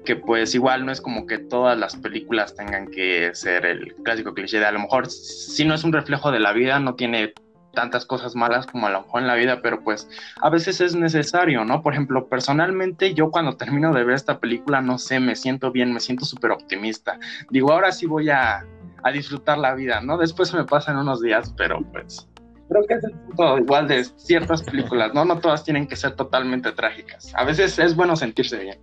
Que 0.04 0.16
pues 0.16 0.54
igual 0.54 0.86
no 0.86 0.92
es 0.92 1.00
como 1.00 1.26
que 1.26 1.38
todas 1.38 1.78
las 1.78 1.96
películas 1.96 2.54
tengan 2.54 2.88
que 2.88 3.30
ser 3.34 3.66
el 3.66 3.94
clásico 4.04 4.34
cliché 4.34 4.58
de 4.58 4.66
a 4.66 4.72
lo 4.72 4.80
mejor 4.80 5.10
si 5.10 5.64
no 5.64 5.74
es 5.74 5.84
un 5.84 5.92
reflejo 5.92 6.30
de 6.30 6.40
la 6.40 6.52
vida, 6.52 6.78
no 6.80 6.94
tiene 6.94 7.34
tantas 7.74 8.06
cosas 8.06 8.34
malas 8.34 8.66
como 8.66 8.86
a 8.86 8.90
lo 8.90 9.02
mejor 9.02 9.20
en 9.20 9.26
la 9.28 9.34
vida, 9.34 9.60
pero 9.62 9.82
pues 9.84 10.08
a 10.40 10.50
veces 10.50 10.80
es 10.80 10.94
necesario, 10.94 11.64
¿no? 11.64 11.82
Por 11.82 11.92
ejemplo, 11.92 12.28
personalmente 12.28 13.14
yo 13.14 13.30
cuando 13.30 13.56
termino 13.56 13.92
de 13.92 14.04
ver 14.04 14.16
esta 14.16 14.40
película, 14.40 14.80
no 14.80 14.98
sé, 14.98 15.20
me 15.20 15.36
siento 15.36 15.70
bien, 15.70 15.92
me 15.92 16.00
siento 16.00 16.24
súper 16.24 16.50
optimista. 16.50 17.18
Digo, 17.50 17.72
ahora 17.72 17.92
sí 17.92 18.06
voy 18.06 18.30
a, 18.30 18.64
a 19.02 19.10
disfrutar 19.12 19.58
la 19.58 19.74
vida, 19.74 20.00
¿no? 20.00 20.18
Después 20.18 20.52
me 20.54 20.64
pasan 20.64 20.96
unos 20.96 21.20
días, 21.20 21.54
pero 21.56 21.80
pues 21.92 22.27
creo 22.68 22.84
que 22.86 22.94
es 22.94 23.04
el 23.04 23.12
punto 23.12 23.58
igual 23.58 23.88
de 23.88 24.04
ciertas 24.04 24.62
películas, 24.62 25.12
¿no? 25.14 25.24
No 25.24 25.38
todas 25.38 25.64
tienen 25.64 25.86
que 25.86 25.96
ser 25.96 26.12
totalmente 26.12 26.72
trágicas. 26.72 27.32
A 27.34 27.44
veces 27.44 27.78
es 27.78 27.96
bueno 27.96 28.14
sentirse 28.16 28.58
bien. 28.58 28.78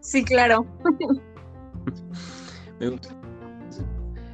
Sí, 0.00 0.24
claro. 0.24 0.66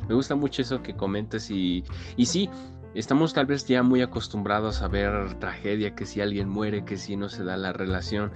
Me 0.09 0.15
gusta, 0.15 0.35
mucho 0.35 0.63
eso 0.63 0.83
que 0.83 0.97
comentas 0.97 1.51
y, 1.51 1.85
y 2.17 2.25
sí, 2.25 2.49
estamos 2.95 3.35
tal 3.35 3.45
vez 3.45 3.67
ya 3.67 3.83
muy 3.83 4.01
acostumbrados 4.01 4.81
a 4.81 4.89
ver 4.89 5.35
tragedia, 5.35 5.95
que 5.95 6.07
si 6.07 6.23
alguien 6.23 6.49
muere, 6.49 6.87
que 6.87 6.97
si 6.97 7.15
no 7.15 7.29
se 7.29 7.45
da 7.45 7.59
la 7.59 7.75
relación 7.75 8.33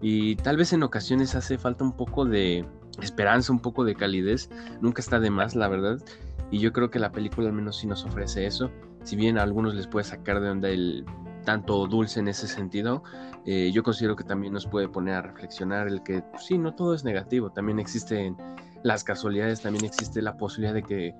y 0.00 0.36
tal 0.36 0.56
vez 0.56 0.72
en 0.72 0.84
ocasiones 0.84 1.34
hace 1.34 1.58
falta 1.58 1.82
un 1.82 1.96
poco 1.96 2.24
de 2.26 2.64
esperanza, 3.02 3.52
un 3.52 3.58
poco 3.58 3.82
de 3.84 3.96
calidez, 3.96 4.48
nunca 4.80 5.02
está 5.02 5.18
de 5.18 5.30
más, 5.30 5.56
la 5.56 5.66
verdad. 5.66 5.98
Y 6.52 6.60
yo 6.60 6.72
creo 6.72 6.90
que 6.90 7.00
la 7.00 7.10
película 7.10 7.48
al 7.48 7.54
menos 7.54 7.78
sí 7.78 7.88
nos 7.88 8.04
ofrece 8.04 8.46
eso 8.46 8.70
si 9.06 9.14
bien 9.14 9.38
a 9.38 9.42
algunos 9.42 9.74
les 9.76 9.86
puede 9.86 10.04
sacar 10.04 10.40
de 10.40 10.50
onda 10.50 10.68
el 10.68 11.04
tanto 11.44 11.86
dulce 11.86 12.18
en 12.18 12.26
ese 12.26 12.48
sentido, 12.48 13.04
eh, 13.44 13.70
yo 13.72 13.84
considero 13.84 14.16
que 14.16 14.24
también 14.24 14.52
nos 14.52 14.66
puede 14.66 14.88
poner 14.88 15.14
a 15.14 15.22
reflexionar 15.22 15.86
el 15.86 16.02
que 16.02 16.22
pues 16.22 16.44
sí, 16.44 16.58
no 16.58 16.74
todo 16.74 16.92
es 16.92 17.04
negativo, 17.04 17.50
también 17.50 17.78
existen 17.78 18.36
las 18.82 19.04
casualidades, 19.04 19.62
también 19.62 19.84
existe 19.84 20.20
la 20.22 20.36
posibilidad 20.36 20.74
de 20.74 20.82
que 20.82 21.14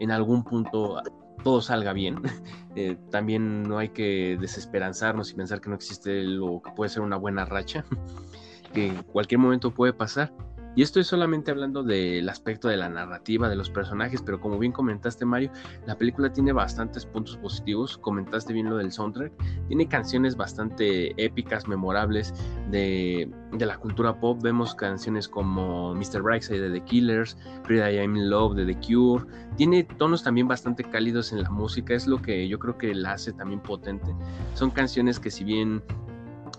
en 0.00 0.10
algún 0.10 0.42
punto 0.42 1.00
todo 1.44 1.60
salga 1.62 1.92
bien. 1.92 2.22
Eh, 2.76 2.96
también 3.10 3.64
no 3.64 3.78
hay 3.78 3.88
que 3.88 4.38
desesperanzarnos 4.40 5.32
y 5.32 5.34
pensar 5.34 5.60
que 5.60 5.68
no 5.68 5.74
existe 5.74 6.22
lo 6.22 6.62
que 6.62 6.70
puede 6.70 6.90
ser 6.90 7.02
una 7.02 7.16
buena 7.16 7.44
racha, 7.44 7.84
que 8.72 8.86
en 8.86 9.02
cualquier 9.02 9.40
momento 9.40 9.74
puede 9.74 9.92
pasar. 9.92 10.32
Y 10.78 10.82
esto 10.82 11.00
es 11.00 11.08
solamente 11.08 11.50
hablando 11.50 11.82
del 11.82 12.28
aspecto 12.28 12.68
de 12.68 12.76
la 12.76 12.88
narrativa, 12.88 13.48
de 13.48 13.56
los 13.56 13.68
personajes, 13.68 14.22
pero 14.22 14.38
como 14.38 14.60
bien 14.60 14.70
comentaste 14.70 15.24
Mario, 15.24 15.50
la 15.86 15.98
película 15.98 16.32
tiene 16.32 16.52
bastantes 16.52 17.04
puntos 17.04 17.36
positivos, 17.36 17.98
comentaste 17.98 18.52
bien 18.52 18.70
lo 18.70 18.76
del 18.76 18.92
soundtrack, 18.92 19.32
tiene 19.66 19.88
canciones 19.88 20.36
bastante 20.36 21.20
épicas, 21.20 21.66
memorables 21.66 22.32
de, 22.70 23.28
la 23.58 23.76
cultura 23.78 24.20
pop, 24.20 24.40
vemos 24.40 24.72
canciones 24.76 25.26
como 25.26 25.96
Mr. 25.96 26.22
Brightside 26.22 26.60
de 26.60 26.78
The 26.78 26.84
Killers, 26.84 27.36
Frida 27.64 27.90
I'm 27.90 28.14
in 28.14 28.30
Love 28.30 28.54
de 28.54 28.72
The 28.72 28.78
Cure, 28.78 29.24
tiene 29.56 29.82
tonos 29.82 30.22
también 30.22 30.46
bastante 30.46 30.84
cálidos 30.84 31.32
en 31.32 31.42
la 31.42 31.50
música, 31.50 31.92
es 31.92 32.06
lo 32.06 32.22
que 32.22 32.46
yo 32.46 32.60
creo 32.60 32.78
que 32.78 32.94
la 32.94 33.14
hace 33.14 33.32
también 33.32 33.60
potente, 33.60 34.14
son 34.54 34.70
canciones 34.70 35.18
que 35.18 35.32
si 35.32 35.42
bien 35.42 35.82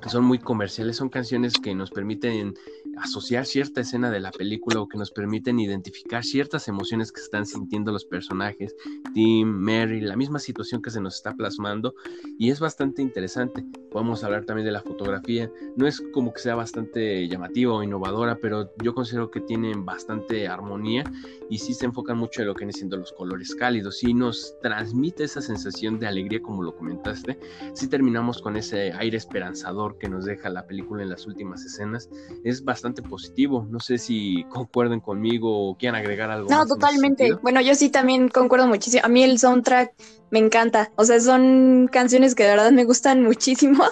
son 0.08 0.24
muy 0.26 0.40
comerciales, 0.40 0.98
son 0.98 1.10
canciones 1.10 1.54
que 1.54 1.76
nos 1.76 1.92
permiten 1.92 2.54
asociar 3.02 3.46
cierta 3.46 3.82
escena 3.82 4.12
de 4.12 4.20
la 4.20 4.32
película 4.32 4.82
o 4.82 4.88
que 4.88 4.98
nos 4.98 5.12
permiten 5.12 5.60
identificar 5.60 6.24
ciertas 6.24 6.68
emociones 6.68 7.12
que 7.12 7.22
están 7.22 7.46
sintiendo 7.46 7.92
los 7.92 8.06
personajes, 8.06 8.76
Tim, 9.14 9.48
Mary, 9.48 10.02
la 10.02 10.16
misma 10.16 10.40
situación 10.40 10.82
que 10.82 10.92
se 10.92 11.02
nos 11.02 11.16
está 11.16 11.34
plasmando 11.34 11.96
y 12.38 12.50
es 12.50 12.60
bastante 12.60 13.02
interesante. 13.02 13.66
Podemos 13.92 14.24
hablar 14.24 14.46
también 14.46 14.66
de 14.66 14.72
la 14.72 14.82
fotografía, 14.82 15.52
no 15.76 15.88
es 15.88 16.02
como 16.14 16.34
que 16.34 16.42
sea 16.42 16.56
bastante 16.56 17.28
llamativa 17.28 17.74
o 17.74 17.84
innovadora, 17.84 18.38
pero 18.42 18.72
yo 18.84 18.94
considero 18.94 19.32
que 19.32 19.42
tienen 19.42 19.86
bastante 19.86 20.48
armonía 20.48 21.04
y 21.50 21.58
sí 21.58 21.74
se 21.74 21.86
enfocan 21.86 22.18
mucho 22.18 22.42
en 22.42 22.48
lo 22.48 22.54
que 22.54 22.60
vienen 22.60 22.74
siendo 22.74 22.98
los 22.98 23.12
colores 23.14 23.56
cálidos 23.56 24.04
y 24.04 24.14
nos 24.14 24.56
transmite 24.62 25.24
esa 25.24 25.42
sensación 25.42 26.00
de 26.00 26.08
alegría 26.08 26.42
como 26.42 26.64
lo 26.64 26.76
comentaste. 26.76 27.40
Si 27.74 27.88
terminamos 27.88 28.42
con 28.42 28.56
ese 28.58 28.92
aire 28.94 29.18
esperanzador 29.18 29.98
que 29.98 30.10
nos 30.10 30.26
deja 30.26 30.50
la 30.50 30.68
película 30.68 31.02
en 31.02 31.10
las 31.10 31.26
últimas 31.26 31.66
escenas, 31.66 32.10
es 32.44 32.64
bastante 32.64 32.89
positivo. 32.94 33.66
No 33.70 33.80
sé 33.80 33.98
si 33.98 34.44
concuerden 34.50 35.00
conmigo 35.00 35.70
o 35.70 35.78
quieran 35.78 36.00
agregar 36.00 36.32
algo. 36.32 36.50
No, 36.50 36.66
totalmente. 36.66 37.34
Bueno, 37.42 37.62
yo 37.62 37.76
sí 37.76 37.90
también 37.90 38.30
concuerdo 38.30 38.68
muchísimo. 38.68 39.04
A 39.06 39.10
mí 39.10 39.24
el 39.24 39.40
soundtrack 39.40 39.94
me 40.32 40.40
encanta. 40.40 40.92
O 40.96 41.06
sea, 41.06 41.20
son 41.20 41.90
canciones 41.92 42.36
que 42.36 42.44
de 42.44 42.50
verdad 42.50 42.72
me 42.72 42.86
gustan 42.86 43.24
muchísimo. 43.30 43.84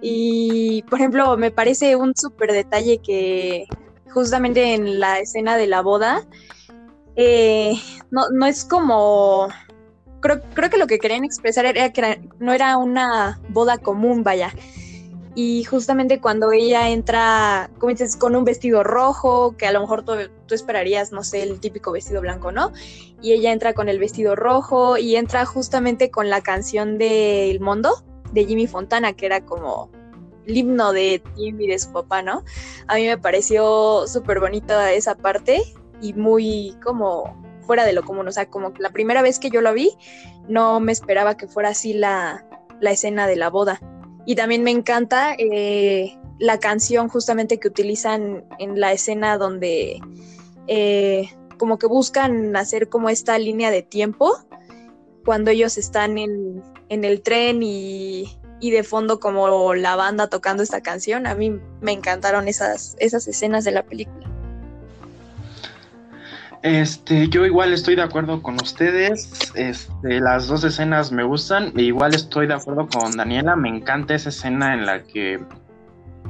Y, 0.00 0.82
por 0.82 0.98
ejemplo, 0.98 1.36
me 1.36 1.50
parece 1.50 1.96
un 1.96 2.14
súper 2.14 2.52
detalle 2.52 2.98
que 2.98 3.66
justamente 4.10 4.74
en 4.74 5.00
la 5.00 5.18
escena 5.18 5.56
de 5.56 5.66
la 5.66 5.80
boda, 5.80 6.26
eh, 7.16 7.74
no, 8.10 8.28
no 8.30 8.46
es 8.46 8.64
como... 8.64 9.48
Creo, 10.20 10.40
creo 10.54 10.70
que 10.70 10.78
lo 10.78 10.86
que 10.86 10.98
querían 10.98 11.24
expresar 11.24 11.66
era 11.66 11.92
que 11.92 12.20
no 12.38 12.52
era 12.52 12.78
una 12.78 13.40
boda 13.50 13.76
común, 13.76 14.22
vaya, 14.22 14.54
y 15.34 15.64
justamente 15.64 16.20
cuando 16.20 16.52
ella 16.52 16.90
entra, 16.90 17.68
como 17.78 17.90
dices, 17.90 18.16
con 18.16 18.36
un 18.36 18.44
vestido 18.44 18.84
rojo, 18.84 19.56
que 19.56 19.66
a 19.66 19.72
lo 19.72 19.80
mejor 19.80 20.04
tú, 20.04 20.14
esperarías, 20.54 21.10
no 21.10 21.24
sé, 21.24 21.42
el 21.42 21.58
típico 21.58 21.90
vestido 21.90 22.20
blanco, 22.20 22.52
¿no? 22.52 22.72
Y 23.20 23.32
ella 23.32 23.52
entra 23.52 23.72
con 23.72 23.88
el 23.88 23.98
vestido 23.98 24.36
rojo 24.36 24.96
y 24.96 25.16
entra 25.16 25.44
justamente 25.44 26.10
con 26.10 26.30
la 26.30 26.40
canción 26.40 26.98
de 26.98 27.50
El 27.50 27.58
Mundo 27.58 28.04
de 28.32 28.44
Jimmy 28.44 28.68
Fontana, 28.68 29.14
que 29.14 29.26
era 29.26 29.44
como 29.44 29.90
el 30.46 30.56
himno 30.56 30.92
de 30.92 31.20
Tim 31.34 31.60
y 31.60 31.66
de 31.66 31.78
su 31.80 31.92
papá, 31.92 32.22
¿no? 32.22 32.44
A 32.86 32.94
mí 32.94 33.06
me 33.06 33.18
pareció 33.18 34.06
súper 34.06 34.38
bonita 34.38 34.92
esa 34.92 35.16
parte 35.16 35.62
y 36.00 36.12
muy 36.12 36.76
como 36.84 37.42
fuera 37.62 37.84
de 37.84 37.92
lo 37.92 38.04
común, 38.04 38.28
o 38.28 38.32
sea, 38.32 38.48
como 38.50 38.72
la 38.78 38.90
primera 38.90 39.22
vez 39.22 39.40
que 39.40 39.50
yo 39.50 39.62
lo 39.62 39.72
vi, 39.72 39.90
no 40.48 40.78
me 40.78 40.92
esperaba 40.92 41.36
que 41.36 41.48
fuera 41.48 41.70
así 41.70 41.94
la, 41.94 42.46
la 42.80 42.92
escena 42.92 43.26
de 43.26 43.36
la 43.36 43.50
boda. 43.50 43.80
Y 44.26 44.34
también 44.36 44.62
me 44.62 44.70
encanta 44.70 45.34
eh, 45.38 46.16
la 46.38 46.58
canción 46.58 47.08
justamente 47.08 47.58
que 47.58 47.68
utilizan 47.68 48.44
en 48.58 48.80
la 48.80 48.92
escena 48.92 49.38
donde 49.38 50.00
eh, 50.66 51.30
como 51.58 51.78
que 51.78 51.86
buscan 51.86 52.56
hacer 52.56 52.88
como 52.88 53.08
esta 53.08 53.38
línea 53.38 53.70
de 53.70 53.82
tiempo 53.82 54.32
cuando 55.24 55.50
ellos 55.50 55.78
están 55.78 56.18
en, 56.18 56.62
el 56.88 57.22
tren 57.22 57.60
y, 57.62 58.38
de 58.60 58.82
fondo 58.82 59.20
como 59.20 59.74
la 59.74 59.94
banda 59.94 60.28
tocando 60.28 60.62
esta 60.62 60.82
canción. 60.82 61.26
A 61.26 61.34
mí 61.34 61.60
me 61.80 61.92
encantaron 61.92 62.48
esas, 62.48 62.96
esas 62.98 63.28
escenas 63.28 63.64
de 63.64 63.72
la 63.72 63.82
película. 63.84 64.33
Este, 66.64 67.28
yo 67.28 67.44
igual 67.44 67.74
estoy 67.74 67.94
de 67.94 68.00
acuerdo 68.00 68.42
con 68.42 68.54
ustedes. 68.54 69.52
Este, 69.54 70.18
las 70.18 70.46
dos 70.46 70.64
escenas 70.64 71.12
me 71.12 71.22
gustan. 71.22 71.74
E 71.76 71.82
igual 71.82 72.14
estoy 72.14 72.46
de 72.46 72.54
acuerdo 72.54 72.88
con 72.88 73.18
Daniela. 73.18 73.54
Me 73.54 73.68
encanta 73.68 74.14
esa 74.14 74.30
escena 74.30 74.72
en 74.72 74.86
la 74.86 75.02
que 75.02 75.44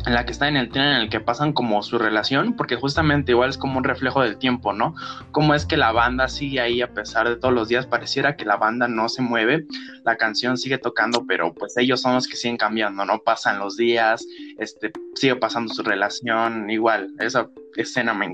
en 0.06 0.12
la 0.12 0.26
que 0.26 0.32
está 0.32 0.48
en 0.48 0.56
el 0.56 0.70
tren 0.70 0.86
en 0.86 0.96
el 1.02 1.08
que 1.08 1.20
pasan 1.20 1.52
como 1.52 1.80
su 1.84 1.98
relación, 1.98 2.56
porque 2.56 2.74
justamente 2.74 3.30
igual 3.30 3.50
es 3.50 3.56
como 3.56 3.78
un 3.78 3.84
reflejo 3.84 4.22
del 4.22 4.36
tiempo, 4.36 4.72
¿no? 4.72 4.96
Cómo 5.30 5.54
es 5.54 5.66
que 5.66 5.76
la 5.76 5.92
banda 5.92 6.26
sigue 6.26 6.60
ahí 6.60 6.82
a 6.82 6.92
pesar 6.92 7.28
de 7.28 7.36
todos 7.36 7.54
los 7.54 7.68
días, 7.68 7.86
pareciera 7.86 8.36
que 8.36 8.44
la 8.44 8.56
banda 8.56 8.88
no 8.88 9.08
se 9.08 9.22
mueve, 9.22 9.66
la 10.04 10.16
canción 10.16 10.58
sigue 10.58 10.78
tocando, 10.78 11.24
pero 11.28 11.54
pues 11.54 11.76
ellos 11.76 12.00
son 12.00 12.14
los 12.14 12.26
que 12.26 12.34
siguen 12.34 12.56
cambiando, 12.56 13.04
¿no? 13.04 13.20
Pasan 13.20 13.60
los 13.60 13.76
días, 13.76 14.26
este, 14.58 14.90
sigue 15.14 15.36
pasando 15.36 15.72
su 15.72 15.84
relación, 15.84 16.68
igual, 16.70 17.14
esa 17.20 17.48
escena 17.76 18.14
me 18.14 18.26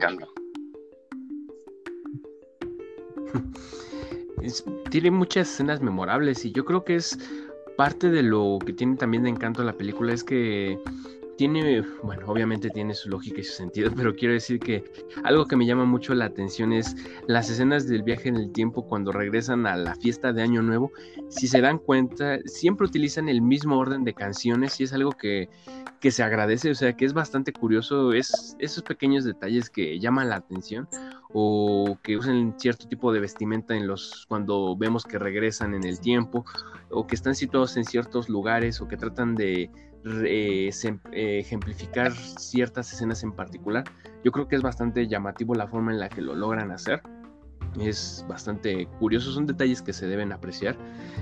tiene 4.91 5.11
muchas 5.11 5.51
escenas 5.51 5.81
memorables 5.81 6.45
y 6.45 6.53
yo 6.53 6.65
creo 6.65 6.85
que 6.85 6.97
es 6.97 7.19
parte 7.77 8.11
de 8.11 8.23
lo 8.23 8.59
que 8.65 8.73
tiene 8.73 8.97
también 8.97 9.23
de 9.23 9.31
encanto 9.31 9.65
la 9.65 9.73
película 9.73 10.13
es 10.13 10.23
que 10.23 10.79
tiene, 11.41 11.83
bueno, 12.03 12.27
obviamente 12.27 12.69
tiene 12.69 12.93
su 12.93 13.09
lógica 13.09 13.41
y 13.41 13.45
su 13.45 13.55
sentido, 13.55 13.91
pero 13.97 14.15
quiero 14.15 14.35
decir 14.35 14.61
que 14.61 14.85
algo 15.25 15.47
que 15.47 15.57
me 15.57 15.65
llama 15.65 15.87
mucho 15.87 16.13
la 16.13 16.27
atención 16.27 16.71
es 16.71 16.95
las 17.27 17.49
escenas 17.49 17.89
del 17.89 18.03
viaje 18.03 18.29
en 18.29 18.37
el 18.37 18.53
tiempo 18.53 18.87
cuando 18.87 19.11
regresan 19.11 19.67
a 19.67 19.75
la 19.75 19.95
fiesta 19.95 20.35
de 20.35 20.43
Año 20.43 20.61
Nuevo. 20.61 20.93
Si 21.31 21.49
se 21.49 21.63
dan 21.63 21.79
cuenta, 21.79 22.41
siempre 22.45 22.87
utilizan 22.87 23.31
el 23.31 23.41
mismo 23.41 23.79
orden 23.79 24.05
de 24.05 24.13
canciones 24.13 24.79
y 24.81 24.85
es 24.85 24.93
algo 24.93 25.13
que, 25.13 25.49
que 25.99 26.11
se 26.11 26.23
agradece, 26.23 26.73
o 26.73 26.75
sea, 26.75 26.95
que 26.95 27.07
es 27.07 27.15
bastante 27.15 27.55
curioso, 27.55 28.13
es 28.13 28.55
esos 28.59 28.83
pequeños 28.83 29.25
detalles 29.25 29.71
que 29.71 29.99
llaman 29.99 30.29
la 30.29 30.37
atención 30.37 30.89
o 31.33 31.97
que 32.03 32.17
usen 32.17 32.55
cierto 32.59 32.89
tipo 32.89 33.13
de 33.13 33.21
vestimenta 33.21 33.77
en 33.77 33.87
los 33.87 34.27
cuando 34.29 34.77
vemos 34.77 35.05
que 35.05 35.19
regresan 35.19 35.75
en 35.75 35.85
el 35.85 36.01
tiempo 36.01 36.45
o 36.91 37.07
que 37.07 37.15
están 37.15 37.35
situados 37.35 37.77
en 37.77 37.85
ciertos 37.85 38.29
lugares 38.29 38.81
o 38.81 38.89
que 38.89 38.97
tratan 38.97 39.35
de 39.35 39.71
eh, 40.05 40.71
ejemplificar 41.13 42.13
ciertas 42.13 42.93
escenas 42.93 43.23
en 43.23 43.33
particular. 43.33 43.85
Yo 44.25 44.33
creo 44.33 44.49
que 44.49 44.57
es 44.57 44.63
bastante 44.63 45.07
llamativo 45.07 45.55
la 45.55 45.69
forma 45.69 45.93
en 45.93 46.01
la 46.01 46.09
que 46.09 46.21
lo 46.21 46.35
logran 46.35 46.73
hacer. 46.73 47.03
Es 47.79 48.25
bastante 48.29 48.87
curioso, 48.99 49.31
son 49.31 49.47
detalles 49.47 49.83
que 49.83 49.93
se 49.93 50.09
deben 50.09 50.33
apreciar. 50.33 50.77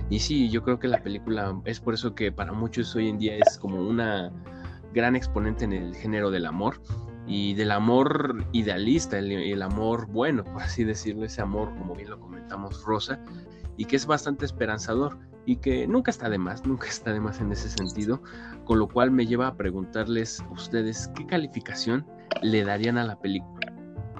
Y 0.08 0.20
sí, 0.20 0.48
yo 0.48 0.62
creo 0.62 0.78
que 0.78 0.88
la 0.88 1.02
película 1.02 1.60
es 1.66 1.80
por 1.80 1.92
eso 1.92 2.14
que 2.14 2.32
para 2.32 2.52
muchos 2.52 2.94
hoy 2.96 3.08
en 3.08 3.18
día 3.18 3.36
es 3.36 3.58
como 3.58 3.82
una 3.86 4.32
gran 4.94 5.16
exponente 5.16 5.64
en 5.64 5.74
el 5.74 5.94
género 5.94 6.30
del 6.30 6.46
amor 6.46 6.80
y 7.28 7.54
del 7.54 7.70
amor 7.70 8.44
idealista, 8.52 9.18
el, 9.18 9.30
el, 9.30 9.62
amor 9.62 10.06
bueno, 10.08 10.42
por 10.44 10.62
así 10.62 10.82
decirlo, 10.82 11.26
ese 11.26 11.42
amor, 11.42 11.68
como 11.76 11.94
bien 11.94 12.10
lo 12.10 12.18
comentamos, 12.18 12.82
rosa, 12.84 13.20
y 13.76 13.84
que 13.84 13.96
es 13.96 14.06
bastante 14.06 14.44
esperanzador 14.44 15.18
y 15.44 15.56
que 15.56 15.86
nunca 15.86 16.10
está 16.10 16.28
de 16.28 16.38
más, 16.38 16.66
nunca 16.66 16.88
está 16.88 17.12
de 17.12 17.20
más 17.20 17.40
en 17.40 17.52
ese 17.52 17.68
sentido, 17.68 18.22
con 18.64 18.78
lo 18.78 18.88
cual 18.88 19.10
me 19.10 19.26
lleva 19.26 19.46
a 19.46 19.56
preguntarles 19.56 20.40
a 20.40 20.50
ustedes 20.50 21.10
qué 21.14 21.26
calificación 21.26 22.06
le 22.42 22.64
darían 22.64 22.98
a 22.98 23.04
la 23.04 23.18
película 23.18 23.72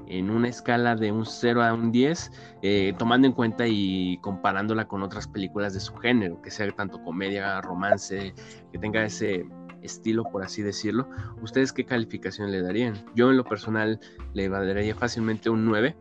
en 0.09 0.31
una 0.31 0.49
escala 0.49 0.97
de 0.97 1.13
un 1.13 1.27
0 1.27 1.63
a 1.63 1.75
un 1.75 1.93
10, 1.93 2.33
eh, 2.63 2.95
tomando 2.99 3.27
en 3.27 3.35
cuenta 3.35 3.67
y 3.67 4.19
comparándola 4.23 4.89
con 4.89 5.03
otras 5.03 5.29
películas 5.29 5.75
de 5.75 5.81
su 5.81 5.95
género, 5.97 6.41
que 6.41 6.51
sea 6.51 6.71
tanto 6.73 7.03
comedia, 7.03 7.61
romance, 7.61 8.35
que 8.73 8.79
tenga 8.79 9.05
ese 9.05 9.45
estilo, 9.83 10.25
por 10.25 10.43
así 10.43 10.63
decirlo. 10.63 11.09
¿Ustedes 11.43 11.73
qué 11.73 11.85
calificación 11.85 12.51
le 12.51 12.63
darían? 12.63 12.95
Yo 13.15 13.31
en 13.31 13.37
lo 13.37 13.45
personal 13.45 14.01
le 14.35 14.49
daría 14.49 14.95
fácilmente 14.95 15.51
un 15.51 15.65
9, 15.65 15.97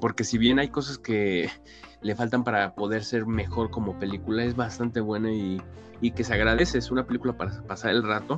porque 0.00 0.24
si 0.24 0.38
bien 0.38 0.58
hay 0.58 0.68
cosas 0.68 0.98
que 0.98 1.50
le 2.02 2.16
faltan 2.16 2.42
para 2.44 2.74
poder 2.74 3.04
ser 3.04 3.26
mejor 3.26 3.70
como 3.70 3.98
película. 3.98 4.44
Es 4.44 4.56
bastante 4.56 5.00
buena 5.00 5.32
y, 5.32 5.60
que 6.14 6.24
se 6.24 6.34
agradece. 6.34 6.78
Es 6.78 6.90
una 6.90 7.06
película 7.06 7.36
para 7.36 7.62
pasar 7.62 7.92
el 7.92 8.02
rato, 8.02 8.36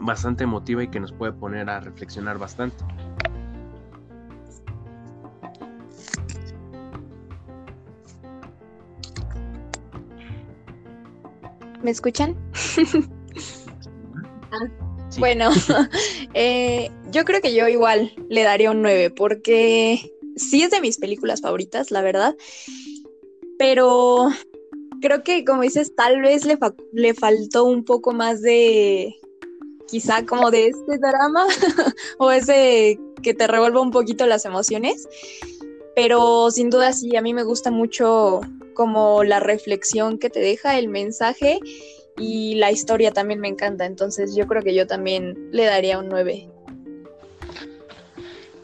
bastante 0.00 0.44
emotiva 0.44 0.82
y 0.82 0.88
que 0.88 1.00
nos 1.00 1.12
puede 1.12 1.32
poner 1.32 1.68
a 1.68 1.80
reflexionar 1.80 2.38
bastante. 2.38 2.84
¿Me 11.82 11.90
escuchan? 11.90 12.36
Bueno, 15.18 15.50
eh, 16.34 16.90
yo 17.10 17.24
creo 17.24 17.40
que 17.40 17.54
yo 17.54 17.68
igual 17.68 18.12
le 18.28 18.42
daría 18.42 18.70
un 18.70 18.82
9 18.82 19.10
porque 19.10 20.12
sí 20.36 20.62
es 20.62 20.70
de 20.70 20.80
mis 20.80 20.98
películas 20.98 21.40
favoritas, 21.40 21.90
la 21.90 22.02
verdad, 22.02 22.36
pero 23.58 24.28
creo 25.00 25.22
que, 25.22 25.44
como 25.44 25.62
dices, 25.62 25.94
tal 25.94 26.20
vez 26.20 26.44
le, 26.44 26.58
le 26.92 27.14
faltó 27.14 27.64
un 27.64 27.84
poco 27.84 28.12
más 28.12 28.42
de, 28.42 29.14
quizá 29.86 30.26
como 30.26 30.50
de 30.50 30.68
este 30.68 30.98
drama, 30.98 31.46
o 32.18 32.30
ese 32.30 32.98
que 33.22 33.34
te 33.34 33.46
revuelva 33.46 33.80
un 33.80 33.90
poquito 33.90 34.26
las 34.26 34.44
emociones, 34.44 35.08
pero 35.94 36.50
sin 36.50 36.68
duda 36.68 36.92
sí, 36.92 37.16
a 37.16 37.22
mí 37.22 37.32
me 37.32 37.44
gusta 37.44 37.70
mucho 37.70 38.40
como 38.74 39.24
la 39.24 39.40
reflexión 39.40 40.18
que 40.18 40.28
te 40.28 40.40
deja, 40.40 40.78
el 40.78 40.88
mensaje 40.88 41.58
y 42.18 42.54
la 42.56 42.70
historia 42.70 43.12
también 43.12 43.40
me 43.40 43.48
encanta, 43.48 43.84
entonces 43.86 44.34
yo 44.34 44.46
creo 44.46 44.62
que 44.62 44.74
yo 44.74 44.86
también 44.86 45.36
le 45.52 45.64
daría 45.64 45.98
un 45.98 46.08
9. 46.08 46.48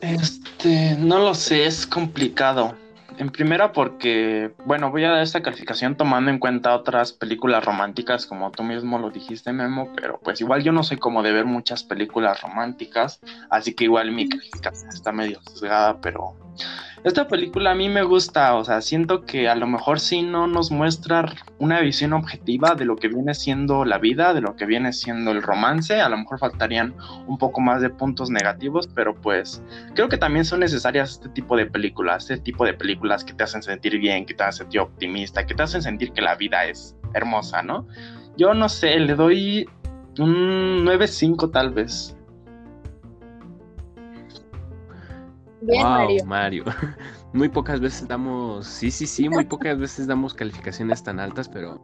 Este, 0.00 0.96
no 0.98 1.18
lo 1.18 1.34
sé, 1.34 1.66
es 1.66 1.86
complicado. 1.86 2.74
En 3.18 3.30
primera 3.30 3.72
porque, 3.72 4.52
bueno, 4.64 4.90
voy 4.90 5.04
a 5.04 5.10
dar 5.10 5.22
esta 5.22 5.42
calificación 5.42 5.96
tomando 5.96 6.30
en 6.30 6.38
cuenta 6.38 6.74
otras 6.74 7.12
películas 7.12 7.64
románticas, 7.64 8.26
como 8.26 8.50
tú 8.50 8.62
mismo 8.62 8.98
lo 8.98 9.10
dijiste, 9.10 9.52
Memo, 9.52 9.92
pero 9.94 10.18
pues 10.22 10.40
igual 10.40 10.62
yo 10.62 10.72
no 10.72 10.82
soy 10.82 10.96
como 10.96 11.22
de 11.22 11.32
ver 11.32 11.44
muchas 11.44 11.84
películas 11.84 12.40
románticas, 12.40 13.20
así 13.50 13.74
que 13.74 13.84
igual 13.84 14.12
mi 14.12 14.28
calificación 14.28 14.88
está 14.88 15.12
medio 15.12 15.40
sesgada, 15.42 16.00
pero 16.00 16.34
esta 17.04 17.26
película 17.26 17.72
a 17.72 17.74
mí 17.74 17.88
me 17.88 18.04
gusta, 18.04 18.54
o 18.54 18.64
sea, 18.64 18.80
siento 18.80 19.24
que 19.24 19.48
a 19.48 19.56
lo 19.56 19.66
mejor 19.66 19.98
sí 19.98 20.22
no 20.22 20.46
nos 20.46 20.70
muestra 20.70 21.34
una 21.58 21.80
visión 21.80 22.12
objetiva 22.12 22.76
de 22.76 22.84
lo 22.84 22.94
que 22.94 23.08
viene 23.08 23.34
siendo 23.34 23.84
la 23.84 23.98
vida, 23.98 24.32
de 24.34 24.40
lo 24.40 24.54
que 24.54 24.66
viene 24.66 24.92
siendo 24.92 25.32
el 25.32 25.42
romance, 25.42 26.00
a 26.00 26.08
lo 26.08 26.16
mejor 26.16 26.38
faltarían 26.38 26.94
un 27.26 27.38
poco 27.38 27.60
más 27.60 27.82
de 27.82 27.90
puntos 27.90 28.30
negativos, 28.30 28.88
pero 28.94 29.16
pues 29.16 29.62
creo 29.94 30.08
que 30.08 30.16
también 30.16 30.44
son 30.44 30.60
necesarias 30.60 31.10
este 31.10 31.28
tipo 31.30 31.56
de 31.56 31.66
películas, 31.66 32.30
este 32.30 32.44
tipo 32.44 32.64
de 32.64 32.74
películas 32.74 33.24
que 33.24 33.34
te 33.34 33.42
hacen 33.42 33.62
sentir 33.62 33.98
bien, 33.98 34.24
que 34.24 34.34
te 34.34 34.44
hacen 34.44 34.66
sentir 34.66 34.80
optimista, 34.80 35.44
que 35.44 35.54
te 35.54 35.62
hacen 35.64 35.82
sentir 35.82 36.12
que 36.12 36.22
la 36.22 36.36
vida 36.36 36.64
es 36.66 36.96
hermosa, 37.14 37.62
¿no? 37.62 37.88
Yo 38.36 38.54
no 38.54 38.68
sé, 38.68 38.98
le 39.00 39.14
doy 39.14 39.68
un 40.18 40.84
9.5 40.84 41.50
tal 41.50 41.70
vez. 41.70 42.16
Wow, 45.62 46.24
Mario. 46.26 46.64
Muy 47.32 47.48
pocas 47.48 47.80
veces 47.80 48.06
damos, 48.08 48.66
sí, 48.66 48.90
sí, 48.90 49.06
sí, 49.06 49.28
muy 49.30 49.46
pocas 49.46 49.78
veces 49.78 50.06
damos 50.06 50.34
calificaciones 50.34 51.02
tan 51.02 51.18
altas, 51.18 51.48
pero, 51.48 51.80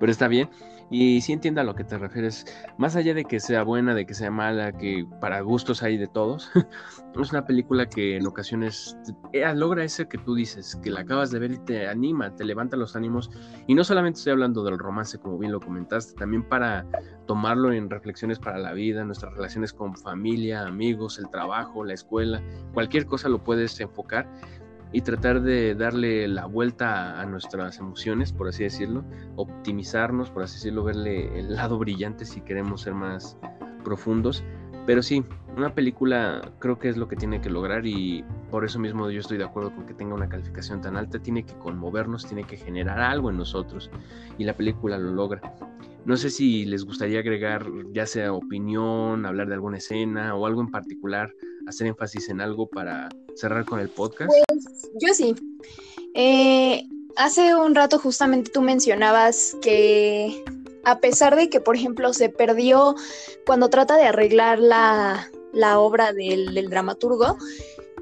pero 0.00 0.10
está 0.10 0.26
bien. 0.26 0.48
Y 0.90 1.20
sí 1.20 1.32
entiendo 1.32 1.60
a 1.60 1.64
lo 1.64 1.74
que 1.74 1.84
te 1.84 1.98
refieres. 1.98 2.44
Más 2.78 2.94
allá 2.94 3.12
de 3.14 3.24
que 3.24 3.40
sea 3.40 3.64
buena, 3.64 3.94
de 3.94 4.06
que 4.06 4.14
sea 4.14 4.30
mala, 4.30 4.72
que 4.72 5.06
para 5.20 5.40
gustos 5.40 5.82
hay 5.82 5.96
de 5.96 6.06
todos, 6.06 6.50
es 7.20 7.30
una 7.32 7.44
película 7.44 7.86
que 7.86 8.16
en 8.16 8.26
ocasiones 8.26 8.96
eh, 9.32 9.52
logra 9.54 9.84
ese 9.84 10.06
que 10.06 10.18
tú 10.18 10.34
dices, 10.34 10.78
que 10.82 10.90
la 10.90 11.00
acabas 11.00 11.30
de 11.30 11.38
ver 11.38 11.52
y 11.52 11.58
te 11.58 11.88
anima, 11.88 12.34
te 12.36 12.44
levanta 12.44 12.76
los 12.76 12.94
ánimos. 12.94 13.30
Y 13.66 13.74
no 13.74 13.82
solamente 13.82 14.18
estoy 14.18 14.32
hablando 14.32 14.62
del 14.62 14.78
romance, 14.78 15.18
como 15.18 15.38
bien 15.38 15.52
lo 15.52 15.60
comentaste, 15.60 16.14
también 16.14 16.42
para 16.48 16.86
tomarlo 17.26 17.72
en 17.72 17.90
reflexiones 17.90 18.38
para 18.38 18.58
la 18.58 18.72
vida, 18.72 19.04
nuestras 19.04 19.34
relaciones 19.34 19.72
con 19.72 19.96
familia, 19.96 20.66
amigos, 20.66 21.18
el 21.18 21.28
trabajo, 21.30 21.84
la 21.84 21.94
escuela, 21.94 22.40
cualquier 22.72 23.06
cosa 23.06 23.28
lo 23.28 23.42
puedes 23.42 23.80
enfocar 23.80 24.28
y 24.92 25.00
tratar 25.02 25.42
de 25.42 25.74
darle 25.74 26.28
la 26.28 26.46
vuelta 26.46 27.20
a 27.20 27.26
nuestras 27.26 27.78
emociones, 27.78 28.32
por 28.32 28.48
así 28.48 28.64
decirlo, 28.64 29.04
optimizarnos, 29.36 30.30
por 30.30 30.42
así 30.42 30.56
decirlo, 30.56 30.84
verle 30.84 31.38
el 31.38 31.54
lado 31.54 31.78
brillante 31.78 32.24
si 32.24 32.40
queremos 32.40 32.82
ser 32.82 32.94
más 32.94 33.36
profundos. 33.84 34.44
Pero 34.86 35.02
sí, 35.02 35.24
una 35.56 35.74
película 35.74 36.52
creo 36.60 36.78
que 36.78 36.88
es 36.88 36.96
lo 36.96 37.08
que 37.08 37.16
tiene 37.16 37.40
que 37.40 37.50
lograr 37.50 37.86
y 37.86 38.24
por 38.50 38.64
eso 38.64 38.78
mismo 38.78 39.10
yo 39.10 39.20
estoy 39.20 39.36
de 39.36 39.44
acuerdo 39.44 39.74
con 39.74 39.84
que 39.86 39.94
tenga 39.94 40.14
una 40.14 40.28
calificación 40.28 40.80
tan 40.80 40.96
alta, 40.96 41.18
tiene 41.18 41.44
que 41.44 41.54
conmovernos, 41.54 42.26
tiene 42.26 42.44
que 42.44 42.56
generar 42.56 43.00
algo 43.00 43.30
en 43.30 43.36
nosotros 43.36 43.90
y 44.38 44.44
la 44.44 44.54
película 44.54 44.96
lo 44.96 45.12
logra. 45.12 45.54
No 46.04 46.16
sé 46.16 46.30
si 46.30 46.66
les 46.66 46.84
gustaría 46.84 47.18
agregar 47.18 47.66
ya 47.92 48.06
sea 48.06 48.32
opinión, 48.32 49.26
hablar 49.26 49.48
de 49.48 49.54
alguna 49.54 49.78
escena 49.78 50.36
o 50.36 50.46
algo 50.46 50.60
en 50.60 50.70
particular, 50.70 51.32
hacer 51.66 51.86
énfasis 51.86 52.28
en 52.28 52.40
algo 52.40 52.66
para 52.68 53.08
cerrar 53.34 53.64
con 53.64 53.80
el 53.80 53.88
podcast. 53.88 54.30
Pues 54.48 54.90
yo 55.00 55.14
sí. 55.14 55.34
Eh, 56.14 56.84
hace 57.16 57.54
un 57.54 57.74
rato 57.74 57.98
justamente 57.98 58.50
tú 58.50 58.62
mencionabas 58.62 59.56
que 59.60 60.44
a 60.84 61.00
pesar 61.00 61.36
de 61.36 61.50
que, 61.50 61.60
por 61.60 61.76
ejemplo, 61.76 62.12
se 62.12 62.28
perdió 62.28 62.94
cuando 63.44 63.68
trata 63.68 63.96
de 63.96 64.04
arreglar 64.04 64.60
la, 64.60 65.28
obra 65.80 66.12
del, 66.12 66.70
dramaturgo, 66.70 67.36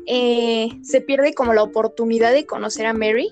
eh, 0.06 0.68
se 0.82 1.00
pierde 1.00 1.32
como 1.32 1.54
la 1.54 1.62
oportunidad 1.62 2.32
de 2.32 2.44
conocer 2.44 2.84
a 2.84 2.92
Mary, 2.92 3.30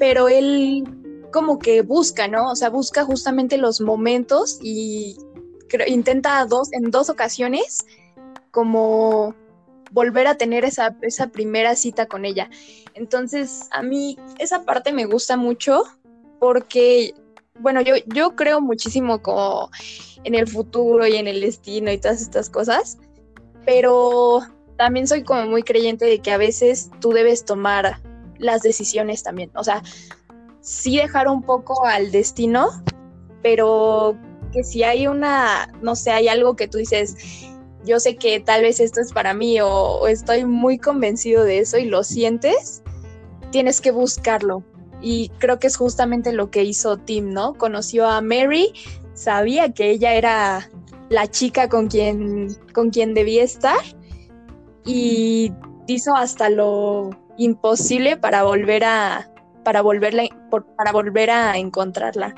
pero 0.00 0.28
él 0.28 0.84
como 1.32 1.60
que 1.60 1.82
busca, 1.82 2.26
¿no? 2.26 2.50
O 2.50 2.56
sea, 2.56 2.70
busca 2.70 3.04
justamente 3.04 3.56
los 3.56 3.80
momentos 3.80 4.58
y 4.60 5.16
intenta 5.86 6.44
dos, 6.46 6.72
en 6.72 6.90
dos 6.90 7.08
ocasiones 7.08 7.86
como 8.50 9.34
volver 9.90 10.26
a 10.26 10.36
tener 10.36 10.64
esa, 10.64 10.96
esa 11.02 11.28
primera 11.28 11.74
cita 11.74 12.06
con 12.06 12.24
ella. 12.24 12.48
Entonces, 12.94 13.68
a 13.70 13.82
mí 13.82 14.18
esa 14.38 14.64
parte 14.64 14.92
me 14.92 15.04
gusta 15.04 15.36
mucho 15.36 15.82
porque, 16.38 17.14
bueno, 17.58 17.80
yo, 17.80 17.94
yo 18.06 18.36
creo 18.36 18.60
muchísimo 18.60 19.20
como 19.22 19.70
en 20.24 20.34
el 20.34 20.48
futuro 20.48 21.06
y 21.06 21.16
en 21.16 21.26
el 21.26 21.40
destino 21.40 21.90
y 21.90 21.98
todas 21.98 22.22
estas 22.22 22.50
cosas, 22.50 22.98
pero 23.64 24.40
también 24.76 25.06
soy 25.06 25.24
como 25.24 25.46
muy 25.46 25.62
creyente 25.62 26.04
de 26.06 26.20
que 26.20 26.32
a 26.32 26.38
veces 26.38 26.90
tú 27.00 27.10
debes 27.10 27.44
tomar 27.44 28.00
las 28.38 28.62
decisiones 28.62 29.22
también. 29.22 29.50
O 29.54 29.64
sea, 29.64 29.82
sí 30.60 30.96
dejar 30.96 31.28
un 31.28 31.42
poco 31.42 31.84
al 31.84 32.10
destino, 32.10 32.68
pero 33.42 34.16
que 34.52 34.64
si 34.64 34.82
hay 34.82 35.06
una, 35.06 35.72
no 35.82 35.94
sé, 35.94 36.10
hay 36.10 36.28
algo 36.28 36.56
que 36.56 36.68
tú 36.68 36.78
dices, 36.78 37.16
yo 37.84 38.00
sé 38.00 38.16
que 38.16 38.40
tal 38.40 38.62
vez 38.62 38.80
esto 38.80 39.00
es 39.00 39.12
para 39.12 39.34
mí 39.34 39.60
o, 39.60 40.06
estoy 40.06 40.44
muy 40.44 40.78
convencido 40.78 41.44
de 41.44 41.58
eso 41.60 41.78
y 41.78 41.86
lo 41.86 42.02
sientes, 42.04 42.82
tienes 43.50 43.80
que 43.80 43.90
buscarlo. 43.90 44.62
Y 45.02 45.30
creo 45.38 45.58
que 45.58 45.66
es 45.66 45.76
justamente 45.76 46.32
lo 46.32 46.50
que 46.50 46.62
hizo 46.62 46.98
Tim, 46.98 47.30
¿no? 47.30 47.54
Conoció 47.54 48.06
a 48.06 48.20
Mary, 48.20 48.74
sabía 49.14 49.72
que 49.72 49.90
ella 49.90 50.14
era 50.14 50.68
la 51.08 51.26
chica 51.26 51.68
con 51.68 51.88
quien, 51.88 52.54
con 52.74 52.90
quien 52.90 53.14
debía 53.14 53.42
estar 53.42 53.80
y 54.84 55.52
hizo 55.86 56.14
hasta 56.14 56.50
lo 56.50 57.10
imposible 57.38 58.18
para 58.18 58.42
volver 58.42 58.84
a, 58.84 59.29
para 59.64 59.82
volverla, 59.82 60.24
para 60.76 60.92
volver 60.92 61.30
a 61.30 61.58
encontrarla. 61.58 62.34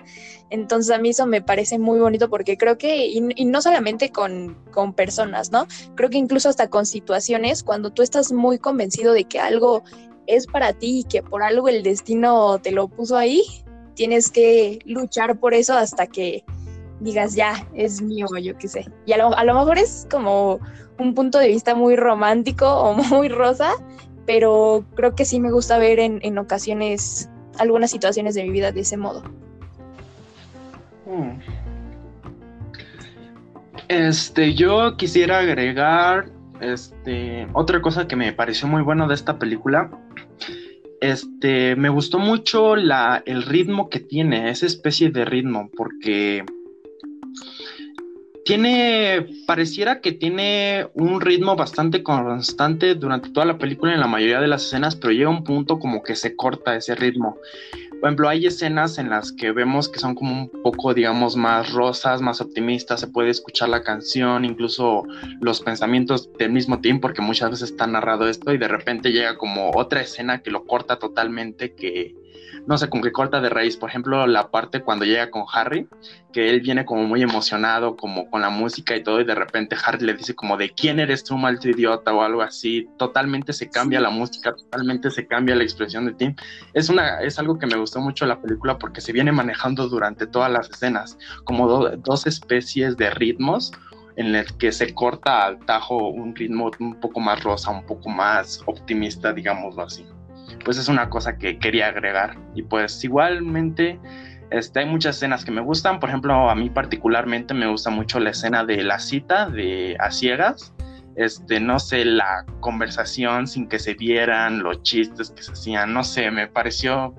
Entonces 0.51 0.95
a 0.95 0.99
mí 0.99 1.11
eso 1.11 1.27
me 1.27 1.43
parece 1.43 1.79
muy 1.79 1.99
bonito 1.99 2.29
porque 2.29 2.57
creo 2.57 2.77
que, 2.79 3.07
y, 3.07 3.21
no 3.21 3.63
solamente 3.63 4.11
con, 4.11 4.57
con, 4.71 4.93
personas, 4.93 5.51
¿no? 5.51 5.67
Creo 5.95 6.11
que 6.11 6.19
incluso 6.19 6.49
hasta 6.49 6.69
con 6.69 6.87
situaciones, 6.87 7.63
cuando 7.63 7.91
tú 7.91 8.03
estás 8.03 8.33
muy 8.33 8.59
convencido 8.59 9.13
de 9.13 9.25
que 9.25 9.39
algo 9.39 9.83
es 10.27 10.47
para 10.47 10.73
ti 10.73 11.01
y 11.01 11.05
que 11.05 11.23
por 11.23 11.43
algo 11.43 11.69
el 11.69 11.83
destino 11.83 12.59
te 12.59 12.71
lo 12.71 12.89
puso 12.89 13.17
ahí, 13.17 13.43
tienes 13.95 14.31
que 14.31 14.79
luchar 14.85 15.39
por 15.39 15.55
eso 15.55 15.75
hasta 15.75 16.07
que 16.07 16.45
digas, 17.01 17.35
ya, 17.35 17.67
es 17.75 18.01
mío, 18.01 18.27
yo 18.41 18.57
qué 18.57 18.69
sé. 18.69 18.87
Y 19.07 19.13
a 19.13 19.19
lo, 19.19 19.37
a 19.37 19.45
lo 19.45 19.55
mejor 19.55 19.79
es 19.79 20.07
como 20.11 20.61
un 20.99 21.15
punto 21.15 21.39
de 21.39 21.49
vista 21.49 21.75
muy 21.75 21.97
romántico 21.97 22.67
o 22.67 22.95
muy 23.11 23.29
rosa, 23.29 23.73
pero 24.33 24.87
creo 24.95 25.15
que 25.15 25.27
sí 25.27 25.41
me 25.41 25.53
gusta 25.53 25.77
ver 25.77 26.01
en, 26.01 26.39
ocasiones 26.39 27.29
algunas 27.59 27.91
situaciones 27.91 28.35
de 28.35 28.45
mi 28.45 28.49
vida 28.49 28.73
de 28.73 28.81
ese 28.81 28.97
modo. 28.97 29.23
Hmm. 31.05 31.39
Este, 33.89 34.55
yo 34.55 34.97
quisiera 34.97 35.41
agregar 35.41 36.31
este, 36.63 37.47
otra 37.53 37.83
cosa 37.83 38.09
que 38.09 38.17
me 38.17 38.33
pareció 38.33 38.67
muy 38.69 38.81
bueno 38.81 39.07
de 39.07 39.17
esta 39.17 39.39
película. 39.39 39.91
Este, 41.03 41.77
me 41.77 41.91
gustó 41.91 42.19
mucho 42.19 42.75
la, 42.75 43.23
el 43.27 43.43
ritmo 43.43 43.91
que 43.91 44.01
tiene, 44.01 44.49
esa 44.49 44.65
especie 44.65 45.11
de 45.11 45.27
ritmo, 45.27 45.69
porque 45.77 46.47
tiene, 48.45 49.27
pareciera 49.47 50.01
que 50.01 50.13
tiene 50.13 50.89
un 50.95 51.21
ritmo 51.21 51.57
bastante 51.57 52.03
constante 52.03 52.95
durante 52.95 53.31
toda 53.31 53.47
la 53.47 53.59
película 53.59 53.95
en 53.95 54.01
la 54.01 54.07
mayoría 54.07 54.41
de 54.41 54.49
las 54.49 54.65
escenas, 54.65 54.97
pero 54.97 55.13
llega 55.13 55.29
un 55.29 55.45
punto 55.45 55.79
como 55.79 56.03
que 56.03 56.17
se 56.17 56.35
corta 56.35 56.77
ese 56.77 56.95
ritmo. 56.95 57.39
Por 58.01 58.09
ejemplo, 58.09 58.29
hay 58.29 58.47
escenas 58.47 58.99
en 58.99 59.11
las 59.11 59.31
que 59.31 59.53
vemos 59.53 59.89
que 59.89 60.01
son 60.01 60.17
como 60.17 60.33
un 60.33 60.63
poco, 60.63 60.93
digamos, 60.93 61.37
más 61.37 61.73
rosas, 61.73 62.21
más 62.21 62.41
optimistas, 62.41 62.99
se 62.99 63.07
puede 63.07 63.31
escuchar 63.31 63.69
la 63.69 63.85
canción, 63.85 64.45
incluso 64.45 65.05
los 65.41 65.61
pensamientos 65.61 66.29
del 66.37 66.51
mismo 66.51 66.81
tiempo, 66.81 67.03
porque 67.03 67.23
muchas 67.23 67.53
veces 67.53 67.71
está 67.71 67.87
narrado 67.87 68.29
esto 68.29 68.53
y 68.53 68.59
de 68.59 68.67
repente 68.67 69.13
llega 69.13 69.37
como 69.37 69.71
otra 69.77 70.01
escena 70.01 70.43
que 70.43 70.51
lo 70.51 70.65
corta 70.65 70.99
totalmente, 70.99 71.75
que, 71.75 72.17
no 72.67 72.79
sé, 72.79 72.89
como 72.89 73.03
que 73.03 73.13
corta 73.13 73.41
de 73.41 73.49
raíz. 73.49 73.77
Por 73.77 73.91
ejemplo, 73.91 74.27
la 74.27 74.51
parte 74.51 74.83
cuando 74.83 75.05
llega 75.05 75.31
con 75.31 75.45
Harry, 75.53 75.89
que 76.33 76.51
él 76.51 76.61
viene 76.61 76.85
como 76.85 77.05
muy 77.05 77.23
emocionado, 77.23 77.97
como 77.97 78.31
con 78.31 78.41
la 78.41 78.51
música 78.51 78.97
y 78.97 79.03
todo, 79.03 79.21
y 79.21 79.25
de 79.25 79.35
repente 79.35 79.77
Harry 79.85 80.05
le 80.05 80.15
dice 80.15 80.35
como 80.35 80.57
de 80.57 80.71
quién 80.71 81.01
eres 81.01 81.25
tú, 81.25 81.37
maldito 81.37 81.69
idiota, 81.69 82.13
o 82.13 82.23
algo 82.23 82.43
así. 82.43 82.89
Totalmente 82.99 83.53
se 83.53 83.69
cambia 83.69 84.01
la 84.01 84.11
música, 84.11 84.55
totalmente 84.55 85.11
se 85.11 85.27
cambia 85.27 85.57
la 85.57 85.65
expresión 85.65 86.07
de 86.07 86.15
Tim. 86.15 86.35
Es, 86.75 86.89
una, 86.89 87.21
es 87.21 87.39
algo 87.39 87.59
que 87.59 87.67
me 87.67 87.77
gustó 87.77 88.01
mucho 88.01 88.27
la 88.27 88.41
película 88.41 88.79
porque 88.79 89.01
se 89.01 89.13
viene 89.13 89.33
manejando 89.33 89.89
durante 89.89 90.27
todas 90.27 90.51
las 90.51 90.71
escenas, 90.71 91.19
como 91.45 91.69
dos 91.69 92.27
especies 92.27 92.97
de 92.97 93.11
ritmos 93.11 93.73
en 94.17 94.35
el 94.35 94.47
que 94.59 94.73
se 94.73 94.93
corta 94.95 95.45
al 95.45 95.59
tajo 95.65 96.09
un 96.09 96.37
ritmo 96.37 96.71
un 96.81 97.01
poco 97.01 97.19
más 97.19 97.43
rosa, 97.43 97.71
un 97.71 97.87
poco 97.87 98.11
más 98.11 98.63
optimista, 98.67 99.33
digámoslo 99.33 99.83
así 99.85 100.05
pues 100.65 100.79
es 100.79 100.89
una 100.89 101.09
cosa 101.09 101.37
que 101.37 101.59
quería 101.59 101.89
agregar. 101.89 102.37
Y 102.55 102.63
pues 102.63 103.03
igualmente, 103.05 103.99
este, 104.51 104.81
hay 104.81 104.87
muchas 104.87 105.17
escenas 105.17 105.45
que 105.45 105.51
me 105.51 105.61
gustan. 105.61 106.01
Por 106.01 106.09
ejemplo, 106.09 106.51
a 106.51 106.55
mí 106.55 106.71
particularmente 106.71 107.55
me 107.55 107.67
gusta 107.67 107.91
mucho 107.91 108.21
la 108.21 108.31
escena 108.31 108.65
de 108.65 108.83
la 108.83 108.99
cita 108.99 109.49
de 109.49 109.97
A 109.99 110.11
Ciegas. 110.11 110.75
Este, 111.15 111.61
no 111.61 111.79
sé, 111.79 112.05
la 112.05 112.45
conversación 112.61 113.47
sin 113.47 113.69
que 113.69 113.79
se 113.79 113.95
vieran, 113.95 114.63
los 114.63 114.83
chistes 114.83 115.31
que 115.31 115.43
se 115.43 115.53
hacían, 115.53 115.93
no 115.93 116.05
sé, 116.05 116.31
me 116.31 116.49
pareció, 116.49 117.15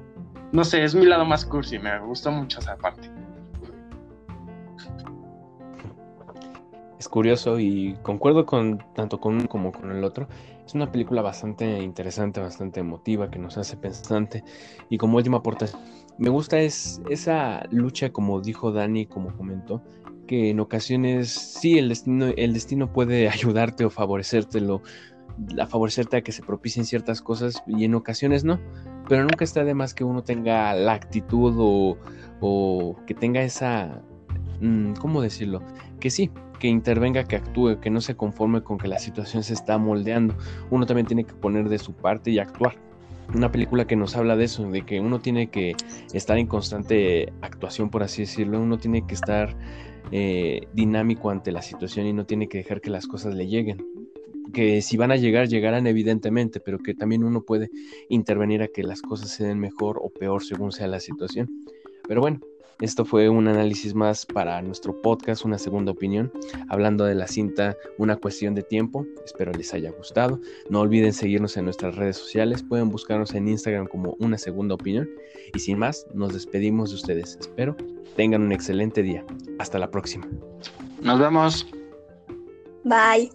no 0.52 0.64
sé, 0.64 0.84
es 0.84 0.96
mi 0.96 1.06
lado 1.06 1.26
más 1.26 1.46
cursi, 1.46 1.78
me 1.78 2.00
gustó 2.00 2.32
mucho 2.32 2.60
esa 2.60 2.76
parte. 2.76 3.12
Es 6.98 7.08
curioso 7.08 7.60
y 7.60 7.96
concuerdo 8.02 8.46
con 8.48 8.84
tanto 8.96 9.20
con 9.20 9.36
uno 9.36 9.48
como 9.48 9.72
con 9.72 9.92
el 9.92 10.04
otro. 10.04 10.28
Es 10.66 10.74
una 10.76 10.92
película 10.92 11.22
bastante 11.22 11.82
interesante, 11.82 12.40
bastante 12.40 12.80
emotiva, 12.80 13.30
que 13.30 13.40
nos 13.40 13.58
hace 13.58 13.76
pensante. 13.76 14.44
Y 14.90 14.98
como 14.98 15.18
última 15.18 15.38
aportación, 15.38 15.82
me 16.18 16.30
gusta 16.30 16.60
es 16.60 17.02
esa 17.10 17.66
lucha, 17.72 18.12
como 18.12 18.40
dijo 18.42 18.72
Dani, 18.72 19.06
como 19.06 19.36
comentó, 19.36 19.82
que 20.28 20.52
en 20.52 20.60
ocasiones 20.60 21.30
sí 21.30 21.78
el 21.78 21.90
destino, 21.90 22.28
el 22.38 22.54
destino 22.54 22.92
puede 22.92 23.28
ayudarte 23.30 23.86
o 23.86 23.90
favorecértelo, 23.90 24.82
a 25.60 25.66
favorecerte 25.66 26.18
a 26.18 26.22
que 26.22 26.32
se 26.32 26.44
propicien 26.44 26.86
ciertas 26.86 27.22
cosas 27.22 27.64
y 27.68 27.84
en 27.84 27.96
ocasiones 27.96 28.44
no. 28.44 28.60
Pero 29.10 29.26
nunca 29.26 29.44
está 29.44 29.64
de 29.66 29.74
más 29.74 29.94
que 29.94 30.04
uno 30.04 30.24
tenga 30.24 30.74
la 30.74 30.94
actitud 30.94 31.56
o, 31.58 31.98
o 32.40 32.96
que 33.06 33.14
tenga 33.14 33.42
esa, 33.42 34.02
mm, 34.62 34.94
¿cómo 34.94 35.22
decirlo? 35.22 35.62
Que 36.00 36.10
sí, 36.10 36.32
que 36.64 36.70
intervenga, 36.70 37.26
que 37.26 37.36
actúe, 37.36 37.82
que 37.82 37.90
no 37.90 38.00
se 38.00 38.16
conforme 38.16 38.64
con 38.64 38.78
que 38.78 38.88
la 38.88 38.98
situación 38.98 39.44
se 39.44 39.54
está 39.54 39.78
moldeando. 39.78 40.34
Uno 40.72 40.86
también 40.86 41.06
tiene 41.06 41.26
que 41.26 41.34
poner 41.34 41.68
de 41.68 41.78
su 41.78 41.92
parte 41.92 42.32
y 42.32 42.40
actuar. 42.40 42.78
Una 43.36 43.52
película 43.52 43.86
que 43.86 43.98
nos 43.98 44.16
habla 44.16 44.38
de 44.38 44.46
eso, 44.46 44.72
de 44.72 44.84
que 44.84 45.02
uno 45.02 45.20
tiene 45.20 45.48
que 45.48 45.76
estar 46.14 46.38
en 46.38 46.48
constante 46.48 47.34
actuación, 47.42 47.90
por 47.90 48.02
así 48.02 48.22
decirlo. 48.22 48.62
Uno 48.62 48.78
tiene 48.78 49.06
que 49.06 49.14
estar 49.14 49.58
eh, 50.14 50.62
dinámico 50.72 51.32
ante 51.32 51.52
la 51.52 51.62
situación 51.62 52.08
y 52.08 52.14
no 52.14 52.26
tiene 52.26 52.48
que 52.48 52.60
dejar 52.60 52.80
que 52.80 52.90
las 52.90 53.08
cosas 53.08 53.36
le 53.36 53.48
lleguen. 53.48 53.86
Que 54.54 54.82
si 54.82 54.96
van 54.96 55.12
a 55.12 55.18
llegar, 55.18 55.50
llegarán 55.50 55.86
evidentemente, 55.86 56.62
pero 56.62 56.80
que 56.80 56.94
también 56.94 57.26
uno 57.26 57.42
puede 57.42 57.72
intervenir 58.08 58.62
a 58.62 58.70
que 58.70 58.84
las 58.84 59.02
cosas 59.02 59.32
se 59.32 59.46
den 59.46 59.60
mejor 59.60 60.00
o 60.02 60.10
peor 60.10 60.42
según 60.46 60.72
sea 60.72 60.88
la 60.88 61.02
situación. 61.02 61.50
Pero 62.08 62.22
bueno, 62.22 62.40
esto 62.82 63.06
fue 63.06 63.30
un 63.30 63.48
análisis 63.48 63.94
más 63.94 64.26
para 64.26 64.62
nuestro 64.62 65.02
podcast, 65.02 65.46
una 65.46 65.58
segunda 65.58 65.92
opinión, 65.92 66.32
hablando 66.70 67.06
de 67.06 67.16
la 67.16 67.28
cinta 67.28 67.78
Una 67.98 68.16
cuestión 68.16 68.56
de 68.56 68.64
tiempo. 68.64 69.06
Espero 69.26 69.52
les 69.52 69.74
haya 69.74 69.92
gustado. 69.92 70.40
No 70.70 70.82
olviden 70.82 71.14
seguirnos 71.14 71.58
en 71.58 71.66
nuestras 71.66 71.96
redes 71.96 72.18
sociales. 72.18 72.64
Pueden 72.64 72.90
buscarnos 72.90 73.34
en 73.34 73.48
Instagram 73.48 73.88
como 73.88 74.16
Una 74.20 74.38
segunda 74.38 74.76
opinión. 74.76 75.10
Y 75.54 75.60
sin 75.60 75.78
más, 75.78 76.06
nos 76.14 76.34
despedimos 76.34 76.90
de 76.90 76.96
ustedes. 76.96 77.38
Espero 77.40 77.76
tengan 78.16 78.42
un 78.42 78.52
excelente 78.52 79.02
día. 79.02 79.26
Hasta 79.60 79.80
la 79.80 79.90
próxima. 79.90 80.28
Nos 81.02 81.20
vemos. 81.20 81.68
Bye. 82.84 83.32